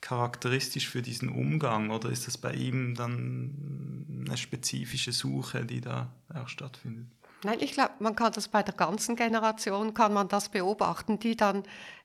[0.00, 6.10] charakteristisch für diesen Umgang oder ist das bei ihm dann eine spezifische Suche, die da
[6.32, 7.08] auch stattfindet?
[7.46, 11.36] Nein, ich glaube, man kann das bei der ganzen Generation, kann man das beobachten, die
[11.36, 11.62] dann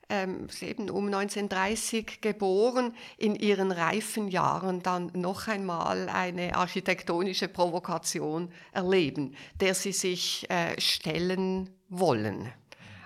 [0.08, 8.52] ähm, eben um 1930 geboren, in ihren reifen Jahren dann noch einmal eine architektonische Provokation
[8.70, 12.52] erleben, der sie sich äh, stellen wollen.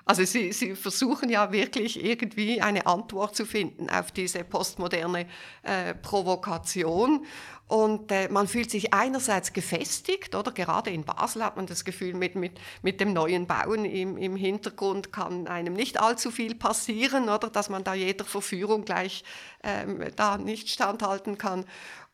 [0.09, 5.27] Also sie, sie versuchen ja wirklich irgendwie eine Antwort zu finden auf diese postmoderne
[5.65, 7.27] äh, Provokation.
[7.67, 12.15] Und äh, man fühlt sich einerseits gefestigt, oder gerade in Basel hat man das Gefühl,
[12.15, 17.29] mit, mit, mit dem neuen Bauen im, im Hintergrund kann einem nicht allzu viel passieren,
[17.29, 19.25] oder dass man da jeder Verführung gleich
[19.65, 21.65] ähm, da nicht standhalten kann.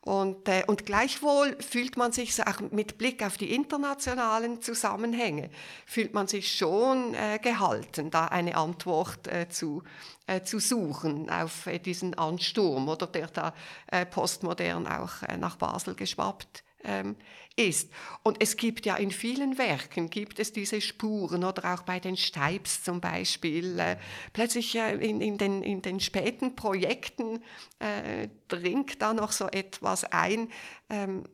[0.04, 5.48] Und, äh, und gleichwohl fühlt man sich auch mit Blick auf die internationalen Zusammenhänge,
[5.86, 9.84] fühlt man sich schon äh, gehalten, da eine Antwort äh, zu,
[10.26, 13.54] äh, zu suchen auf äh, diesen Ansturm oder der da
[13.86, 17.16] äh, postmodern auch nach Basel geschwappt ähm,
[17.56, 17.90] ist.
[18.22, 22.16] Und es gibt ja in vielen Werken, gibt es diese Spuren oder auch bei den
[22.16, 23.78] Steibs zum Beispiel.
[23.78, 23.96] Äh,
[24.32, 27.42] plötzlich äh, in, in, den, in den späten Projekten
[27.78, 30.48] äh, dringt da noch so etwas ein.
[30.88, 31.24] Ähm,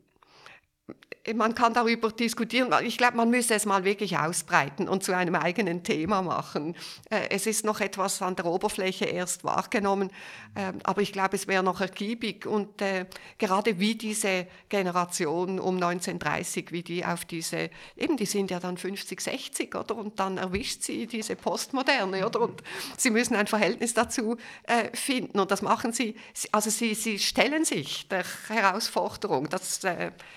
[1.35, 2.73] man kann darüber diskutieren.
[2.83, 6.77] Ich glaube, man müsste es mal wirklich ausbreiten und zu einem eigenen Thema machen.
[7.11, 10.11] Äh, es ist noch etwas an der Oberfläche erst wahrgenommen,
[10.57, 12.47] ähm, aber ich glaube, es wäre noch ergiebig.
[12.47, 13.07] Und äh,
[13.39, 18.77] gerade wie diese Generation um 1930, wie die auf diese, eben die sind ja dann
[18.77, 19.97] 50, 60, oder?
[19.97, 22.41] Und dann erwischt sie diese Postmoderne, oder?
[22.41, 22.63] Und
[22.97, 25.41] sie müssen ein Verhältnis dazu äh, finden.
[25.41, 26.17] Und das machen sie,
[26.53, 29.49] also sie, sie stellen sich der Herausforderung.
[29.49, 29.81] Das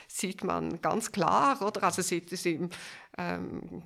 [0.08, 1.84] sieht man ganz klar, oder?
[1.84, 2.70] Also sie, sie
[3.18, 3.84] ähm,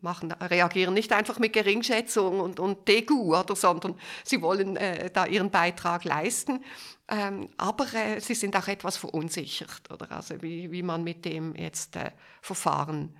[0.00, 5.26] machen, reagieren nicht einfach mit Geringschätzung und, und Degu, oder, sondern sie wollen äh, da
[5.26, 6.64] ihren Beitrag leisten.
[7.08, 10.10] Ähm, aber äh, sie sind auch etwas verunsichert, oder?
[10.12, 13.16] Also wie, wie man mit dem jetzt äh, verfahren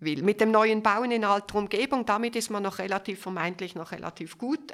[0.00, 0.22] will.
[0.22, 4.38] Mit dem neuen Bauen in alter Umgebung, damit ist man noch relativ, vermeintlich noch relativ
[4.38, 4.72] gut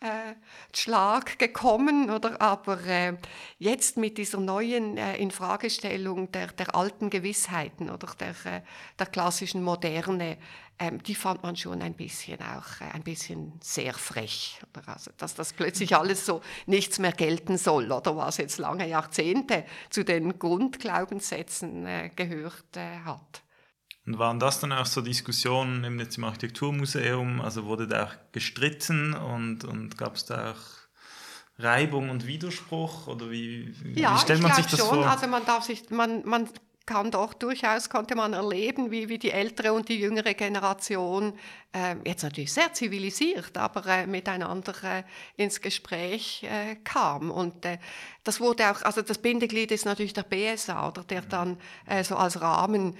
[0.00, 0.34] äh, äh,
[0.74, 2.40] Schlag gekommen, oder?
[2.40, 3.16] Aber äh,
[3.58, 8.62] jetzt mit dieser neuen äh, Infragestellung der, der alten Gewissheiten oder der, äh,
[8.98, 10.38] der klassischen Moderne,
[10.78, 14.88] ähm, die fand man schon ein bisschen auch äh, ein bisschen sehr frech, oder?
[14.88, 19.64] Also, dass das plötzlich alles so nichts mehr gelten soll, oder was jetzt lange Jahrzehnte
[19.90, 23.42] zu den Grundglaubenssätzen äh, gehört hat.
[24.08, 27.42] Und waren das dann auch so Diskussionen eben jetzt im Architekturmuseum?
[27.42, 33.06] Also wurde da auch gestritten und, und gab es da auch Reibung und Widerspruch?
[33.06, 34.88] Oder wie, ja, wie stellt man sich das schon.
[34.88, 35.06] vor?
[35.06, 36.48] Also man darf sich, man, man
[36.88, 41.34] kann doch durchaus, konnte man erleben, wie, wie die ältere und die jüngere Generation
[41.74, 45.02] äh, jetzt natürlich sehr zivilisiert, aber äh, miteinander äh,
[45.36, 47.30] ins Gespräch äh, kam.
[47.30, 47.76] Und äh,
[48.24, 52.16] das wurde auch, also das Bindeglied ist natürlich der BSA, oder, der dann äh, so
[52.16, 52.96] als Rahmen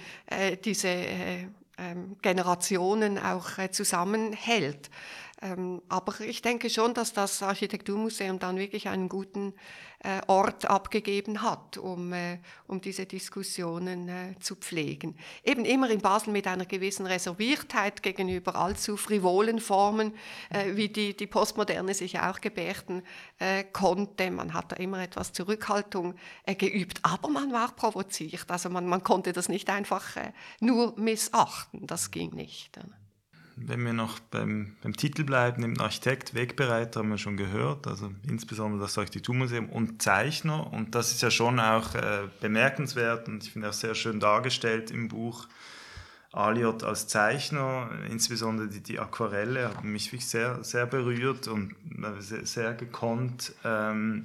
[0.63, 4.91] diese ähm, Generationen auch zusammenhält.
[5.41, 9.53] Ähm, aber ich denke schon, dass das Architekturmuseum dann wirklich einen guten
[10.01, 15.17] äh, Ort abgegeben hat, um, äh, um diese Diskussionen äh, zu pflegen.
[15.43, 20.13] Eben immer in Basel mit einer gewissen Reserviertheit gegenüber allzu frivolen Formen,
[20.73, 23.03] wie die, die Postmoderne sich auch gebärden
[23.73, 24.31] konnte.
[24.31, 26.15] Man hat da immer etwas Zurückhaltung
[26.45, 28.45] geübt, aber man war provoziert.
[28.49, 30.15] Also man, man konnte das nicht einfach
[30.59, 32.79] nur missachten, das ging nicht
[33.65, 38.11] wenn wir noch beim, beim Titel bleiben, im Architekt, Wegbereiter haben wir schon gehört, also
[38.27, 40.71] insbesondere das Architekturmuseum und Zeichner.
[40.71, 44.91] Und das ist ja schon auch äh, bemerkenswert und ich finde auch sehr schön dargestellt
[44.91, 45.47] im Buch.
[46.31, 52.21] Aliot als Zeichner, insbesondere die, die Aquarelle, haben mich wirklich sehr, sehr berührt und äh,
[52.21, 53.53] sehr, sehr gekonnt.
[53.63, 54.23] Ähm,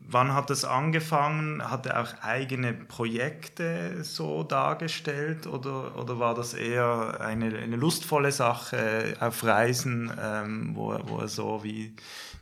[0.00, 1.68] Wann hat es angefangen?
[1.68, 8.32] Hat er auch eigene Projekte so dargestellt oder, oder war das eher eine, eine lustvolle
[8.32, 11.94] Sache auf Reisen, ähm, wo, wo er so wie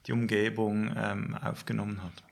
[0.07, 2.26] die Umgebung ähm, aufgenommen hat?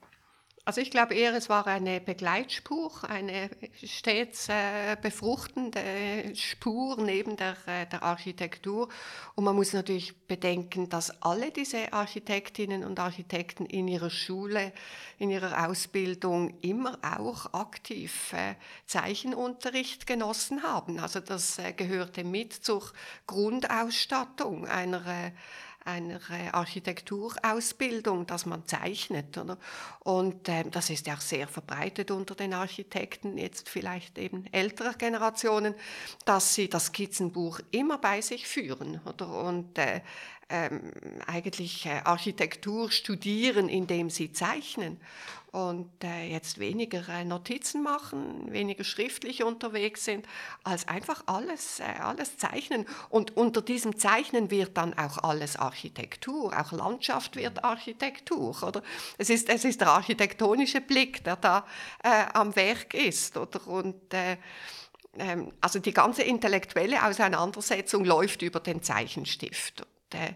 [0.67, 3.51] Also ich glaube eher, es war eine Begleitspur, eine
[3.83, 8.89] stets äh, befruchtende Spur neben der, äh, der Architektur.
[9.35, 14.73] Und man muss natürlich bedenken, dass alle diese Architektinnen und Architekten in ihrer Schule,
[15.19, 18.55] in ihrer Ausbildung immer auch aktiv äh,
[18.87, 20.99] Zeichenunterricht genossen haben.
[20.99, 22.91] Also das äh, gehörte mit zur
[23.27, 25.33] Grundausstattung einer
[25.85, 26.21] einer
[26.53, 29.37] Architekturausbildung, dass man zeichnet.
[29.37, 29.59] Oder?
[30.01, 34.95] Und äh, das ist ja auch sehr verbreitet unter den Architekten, jetzt vielleicht eben älterer
[34.95, 35.75] Generationen,
[36.25, 39.01] dass sie das Skizzenbuch immer bei sich führen.
[39.05, 39.29] Oder?
[39.45, 40.01] Und äh,
[40.49, 40.93] ähm,
[41.27, 45.01] eigentlich äh, Architektur studieren, indem sie zeichnen
[45.55, 50.27] und äh, jetzt weniger äh, Notizen machen, weniger schriftlich unterwegs sind,
[50.65, 52.87] als einfach alles, äh, alles zeichnen.
[53.09, 58.61] Und unter diesem Zeichnen wird dann auch alles Architektur, auch Landschaft wird Architektur.
[58.65, 58.83] Oder?
[59.17, 61.65] Es, ist, es ist der architektonische Blick, der da
[62.03, 63.37] äh, am Werk ist.
[63.37, 63.65] Oder?
[63.69, 64.39] Und, äh,
[65.17, 69.83] ähm, also die ganze intellektuelle Auseinandersetzung läuft über den Zeichenstift.
[69.83, 70.33] Und, äh,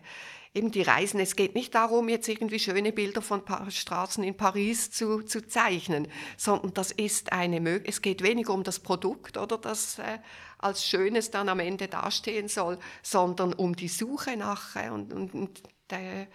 [0.55, 1.21] eben die Reisen.
[1.21, 6.09] Es geht nicht darum, jetzt irgendwie schöne Bilder von Straßen in Paris zu, zu zeichnen,
[6.37, 7.89] sondern das ist eine Möglichkeit.
[7.89, 10.19] Es geht weniger um das Produkt oder das äh,
[10.59, 15.35] als Schönes dann am Ende dastehen soll, sondern um die Suche nach äh, und, und,
[15.35, 16.27] und der,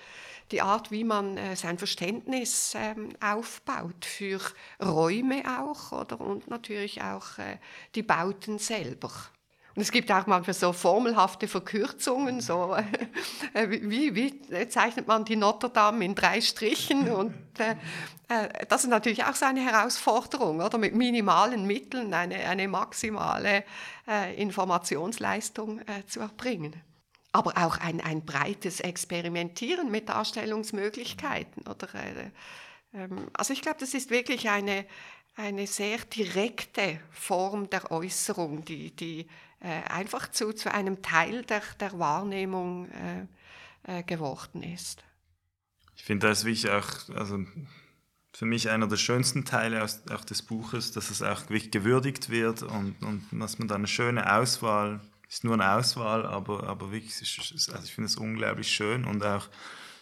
[0.51, 4.39] die Art, wie man äh, sein Verständnis ähm, aufbaut für
[4.83, 7.57] Räume auch oder und natürlich auch äh,
[7.95, 9.11] die Bauten selber.
[9.75, 12.75] Und es gibt auch manchmal so formelhafte Verkürzungen, so
[13.53, 17.09] äh, wie, wie zeichnet man die Notre Dame in drei Strichen?
[17.11, 17.75] Und äh,
[18.29, 23.63] äh, das ist natürlich auch so eine Herausforderung, oder mit minimalen Mitteln eine, eine maximale
[24.07, 26.75] äh, Informationsleistung äh, zu erbringen.
[27.31, 31.67] Aber auch ein, ein breites Experimentieren mit Darstellungsmöglichkeiten.
[31.67, 32.29] Oder, äh,
[32.93, 34.85] ähm, also ich glaube, das ist wirklich eine,
[35.35, 39.27] eine sehr direkte Form der Äußerung, die, die
[39.69, 43.25] einfach zu, zu einem Teil der, der Wahrnehmung äh,
[43.99, 45.03] äh, geworden ist.
[45.95, 47.45] Ich finde das wirklich auch, also
[48.33, 52.29] für mich einer der schönsten Teile aus, auch des Buches, dass es auch wirklich gewürdigt
[52.29, 56.91] wird und, und dass man da eine schöne Auswahl, ist nur eine Auswahl, aber, aber
[56.91, 57.13] wirklich,
[57.73, 59.49] also ich finde es unglaublich schön und auch,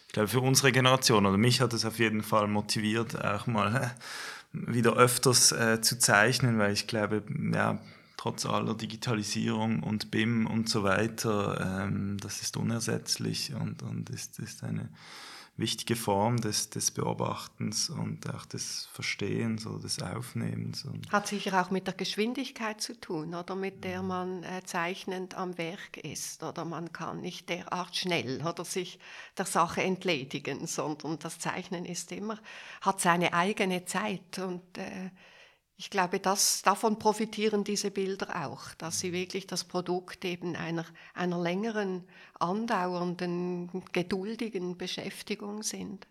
[0.06, 3.94] ich glaube, für unsere Generation oder mich hat es auf jeden Fall motiviert, auch mal
[4.52, 7.80] wieder öfters äh, zu zeichnen, weil ich glaube, ja,
[8.22, 14.38] trotz aller Digitalisierung und BIM und so weiter, ähm, das ist unersetzlich und, und ist,
[14.38, 14.90] ist eine
[15.56, 20.86] wichtige Form des, des Beobachtens und auch des Verstehens oder des Aufnehmens.
[21.10, 25.58] Hat sicher auch mit der Geschwindigkeit zu tun, oder mit der man äh, zeichnend am
[25.58, 26.44] Werk ist.
[26.44, 29.00] Oder man kann nicht derart schnell oder sich
[29.36, 32.38] der Sache entledigen, sondern das Zeichnen ist immer,
[32.82, 35.10] hat seine eigene Zeit und äh,
[35.76, 40.84] ich glaube, dass, davon profitieren diese Bilder auch, dass sie wirklich das Produkt eben einer,
[41.14, 42.04] einer längeren,
[42.38, 46.06] andauernden, geduldigen Beschäftigung sind.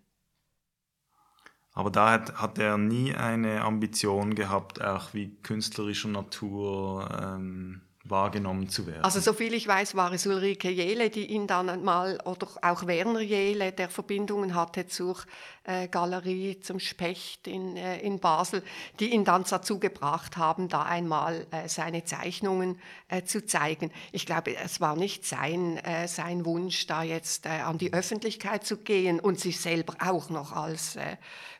[1.73, 8.67] Aber da hat, hat er nie eine Ambition gehabt, auch wie künstlerischer Natur ähm, wahrgenommen
[8.67, 9.03] zu werden.
[9.03, 13.21] Also soviel ich weiß, war es Ulrike Jele, die ihn dann einmal, oder auch Werner
[13.21, 15.17] Jele, der Verbindungen hatte zur
[15.63, 18.63] Galerie zum Specht in, äh, in Basel,
[18.99, 23.91] die ihn dann dazu gebracht haben, da einmal äh, seine Zeichnungen äh, zu zeigen.
[24.11, 28.65] Ich glaube, es war nicht sein, äh, sein Wunsch, da jetzt äh, an die Öffentlichkeit
[28.65, 30.97] zu gehen und sich selber auch noch als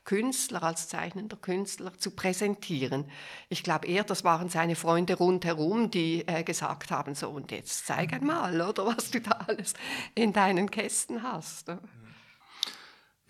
[0.04, 3.06] Künstler, als zeichnender Künstler zu präsentieren.
[3.50, 7.86] Ich glaube eher, das waren seine Freunde rundherum, die äh, gesagt haben, so und jetzt
[7.86, 9.74] zeig einmal, oder was du da alles
[10.16, 11.72] in deinen Kästen hast.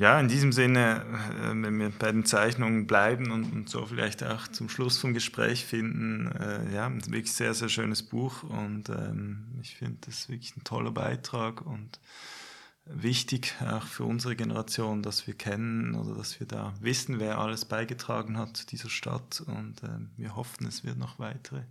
[0.01, 1.05] Ja, in diesem Sinne,
[1.43, 5.13] äh, wenn wir bei den Zeichnungen bleiben und, und so vielleicht auch zum Schluss vom
[5.13, 10.27] Gespräch finden, äh, ja, ein wirklich sehr, sehr schönes Buch und ähm, ich finde das
[10.27, 11.99] wirklich ein toller Beitrag und
[12.85, 17.65] wichtig, auch für unsere Generation, dass wir kennen oder dass wir da wissen, wer alles
[17.65, 19.43] beigetragen hat zu dieser Stadt.
[19.45, 21.61] Und äh, wir hoffen, es wird noch weitere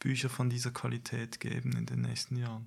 [0.00, 2.66] Bücher von dieser Qualität geben in den nächsten Jahren.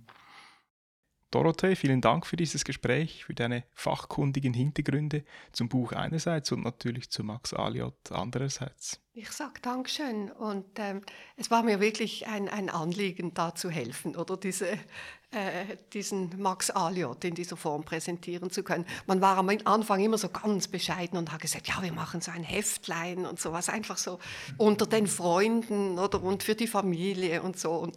[1.34, 7.10] Dorothee, vielen Dank für dieses Gespräch, für deine fachkundigen Hintergründe zum Buch einerseits und natürlich
[7.10, 9.00] zu Max Aliot andererseits.
[9.14, 11.02] Ich sage Dankeschön und ähm,
[11.36, 14.78] es war mir wirklich ein, ein Anliegen, da zu helfen oder diese
[15.34, 18.86] äh, diesen Max Aliot in dieser Form präsentieren zu können.
[19.08, 22.32] Man war am Anfang immer so ganz bescheiden und hat gesagt, ja, wir machen so
[22.32, 24.20] ein Heftlein und sowas, einfach so
[24.58, 27.72] unter den Freunden oder und für die Familie und so.
[27.72, 27.96] Und,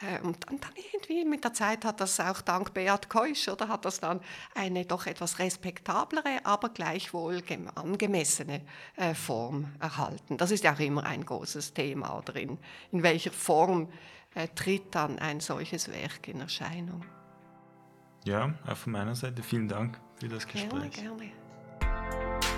[0.00, 3.68] äh, und dann, dann, irgendwie mit der Zeit hat das auch dank Beat Keusch oder
[3.68, 4.20] hat das dann
[4.54, 7.42] eine doch etwas respektablere, aber gleichwohl
[7.74, 8.62] angemessene
[8.96, 10.38] äh, Form erhalten.
[10.38, 12.58] Das ist ja auch immer ein großes Thema oder in,
[12.92, 13.88] in welcher Form
[14.46, 17.04] tritt dann ein solches Werk in Erscheinung.
[18.24, 20.90] Ja, auch von meiner Seite vielen Dank für das Gespräch.
[20.90, 22.57] Gerne, gerne.